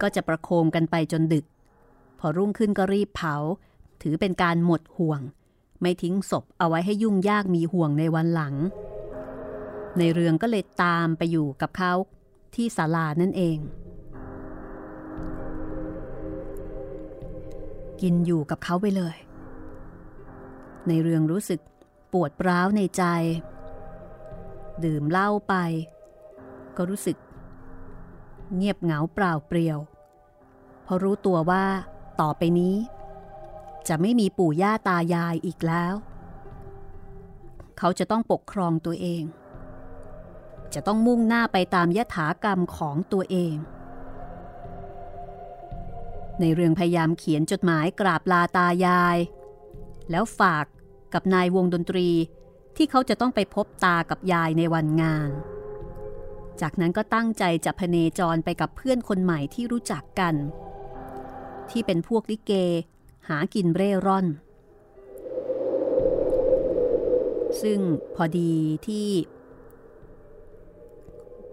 [0.00, 1.44] ก็จะประโคมกันไปจนดึก
[2.18, 3.36] พอรุ่งขึ้นก็รีบเผา
[4.02, 5.20] ถือเป็นการหมดห่วง
[5.80, 8.54] ไม่ทิ้งศพเอาไว้ให้ยุ่งยากมีห่วงในวันหลัง
[9.98, 11.92] ในเรืองก็เลยตามไปอยู่กับเขา
[12.54, 13.58] ที่ศาลานั่นเอง
[18.00, 19.16] กินอยู่กับเขาไปเลย
[20.88, 21.60] ในเรืองรู้สึก
[22.12, 23.04] ปวดร้าวในใจ
[24.84, 25.54] ดื่มเหล้าไป
[26.76, 27.16] ก็รู้สึก
[28.56, 29.78] เงียบเหงาเปล่าเปลี่ยว
[30.84, 31.64] เพราะรู้ตัวว่า
[32.20, 32.76] ต่อไปนี้
[33.88, 35.94] จะไม่มีปู่ย่าตายายอีกแล้ว
[37.78, 39.22] เขาจะต้องปกครองตัวเอง
[40.74, 43.56] จะต้องมุ่งหน้าไปตามยถากรรมของตัวเอง
[46.40, 49.18] ในเรื่องพยายามเขียนจดหมายกราบลาตายาย
[50.10, 50.66] แล้วฝาก
[51.14, 52.08] กับนายวงดนตรี
[52.76, 55.30] ที่เขาจะต้องไปพบตากับยายในวันงาน
[56.60, 60.34] จากนั้นก็ตั้งใจจะพเนจรไปกับเพื่อนคนใหม่ที่รู้จักกัน
[61.70, 62.52] ที่เป็นพวกลิเก
[63.28, 64.26] หากินเร่ร่อน
[67.62, 67.80] ซึ่ง
[68.14, 68.52] พอดี
[68.86, 69.08] ที่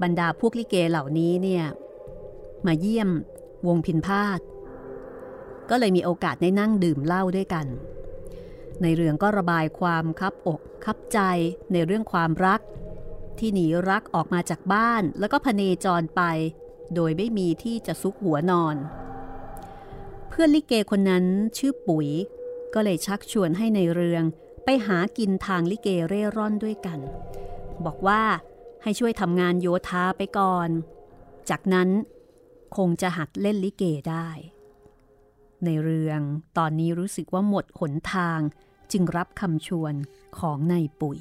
[0.02, 1.64] บรรดาพวกลิเกเหล่านี้เนี่ย
[2.66, 3.10] มาเยี่ยม
[3.68, 4.40] วงพินพาด
[5.70, 7.66] ก็เลยมีโอกาสได้นั่งดื่มเหล้าด้วยกัน
[8.82, 11.20] ในเรื่องก็ระบายความคับอกคับใจ
[11.74, 12.62] ในเรื่องความรัก
[13.40, 16.22] ที่หนีรักออกมาจากบ้านแล้วก็พเนจรไป
[16.96, 18.76] โดยไม่มีที่จะซุกหัวนอน
[20.30, 21.26] เพื่อนลิเกคนนั้น
[21.58, 22.08] ชื่อปุ๋ย
[22.74, 24.24] ก็เลยชักชวนให้ในเรือง
[24.66, 27.00] ไปหากินทางลิเกเร่ร่อนด้วยกัน
[27.86, 28.22] บอกว่า
[28.84, 30.70] ให้ช่วยทำงานโยธาไปก่อน
[31.50, 31.90] จากนั้น
[32.78, 34.28] คงจะหัดเล่นลิเกได้
[35.66, 36.20] ในเรือง
[36.58, 38.40] ตอนนี้รู้สึกว่าหมดหนทาง
[38.92, 39.94] จึงรับคำชวน
[40.40, 41.20] ของนายปุ๋ย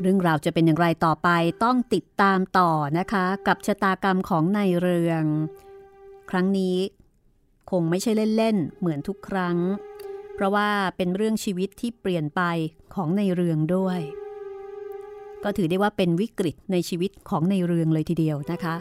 [0.00, 1.28] เรื่องราวจะเป็นอย่างไรต่อไป
[1.64, 5.24] ต้องติดตามต่อนะคะ กับชะตากรรมของนายเรือง
[6.30, 6.76] ครั้งนี้
[7.70, 9.56] คงไม่ใช่เล่นๆเหมือนทุกครั้ง
[10.34, 12.42] เพราะว่าเป็นเรื่องชีวิตที่เปลี่ยนไป
[12.94, 14.00] ของในเรืองด้วย
[15.44, 18.74] ก็ถือได้ว่าเป็นวิกฤตในชีวิตของในเรืองเลยทีเดียวนะคะ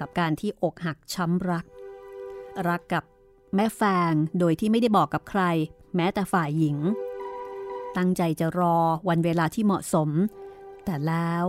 [0.00, 1.64] กับการที่อกหักช้ำรัก
[2.68, 3.04] รักกับ
[3.54, 5.42] แม่แฟงโดยที่ไม่ได้บอกกับใคร
[5.96, 6.76] แม้แต่ฝ่ายหญิง
[7.96, 8.76] ตั้งใจจะรอ
[9.08, 10.10] วันเวลาที่เหมาะสม
[10.84, 11.44] แต่แล้ว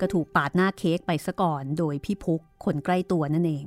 [0.00, 3.64] ก็ถูกปาดหน้าเค้กไปซะก่อนโดยพี่พุกคนใกล้ตัวนั่นเอง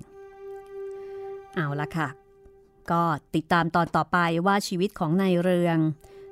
[1.56, 2.08] เอาละค่ะ
[2.92, 3.04] ก็
[3.36, 5.78] ติดตามตอนต่อไปว่าชีวิตของนายเรือง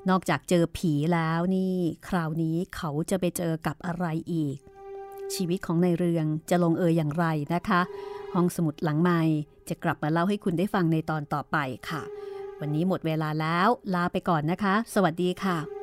[0.09, 1.75] นอกจากเจอผีแล้วนี่
[2.07, 4.57] คราวนี้เขาจะไปเจอกับอะไรอีก
[5.35, 7.81] ชีวิตของนายเรืองจะลงเอยอย่างไรนะคะ
[8.33, 9.21] ห้องสมุดหลังใหม่
[9.69, 11.57] จะกลับมาเล่าให้คุณได้ฟังในตอนต่อไป
[11.89, 12.01] ค่ะ
[12.59, 15.82] วันนี้หมดเวลาแล้วลาไปก่อนนะคะ สวัสดีค่ะ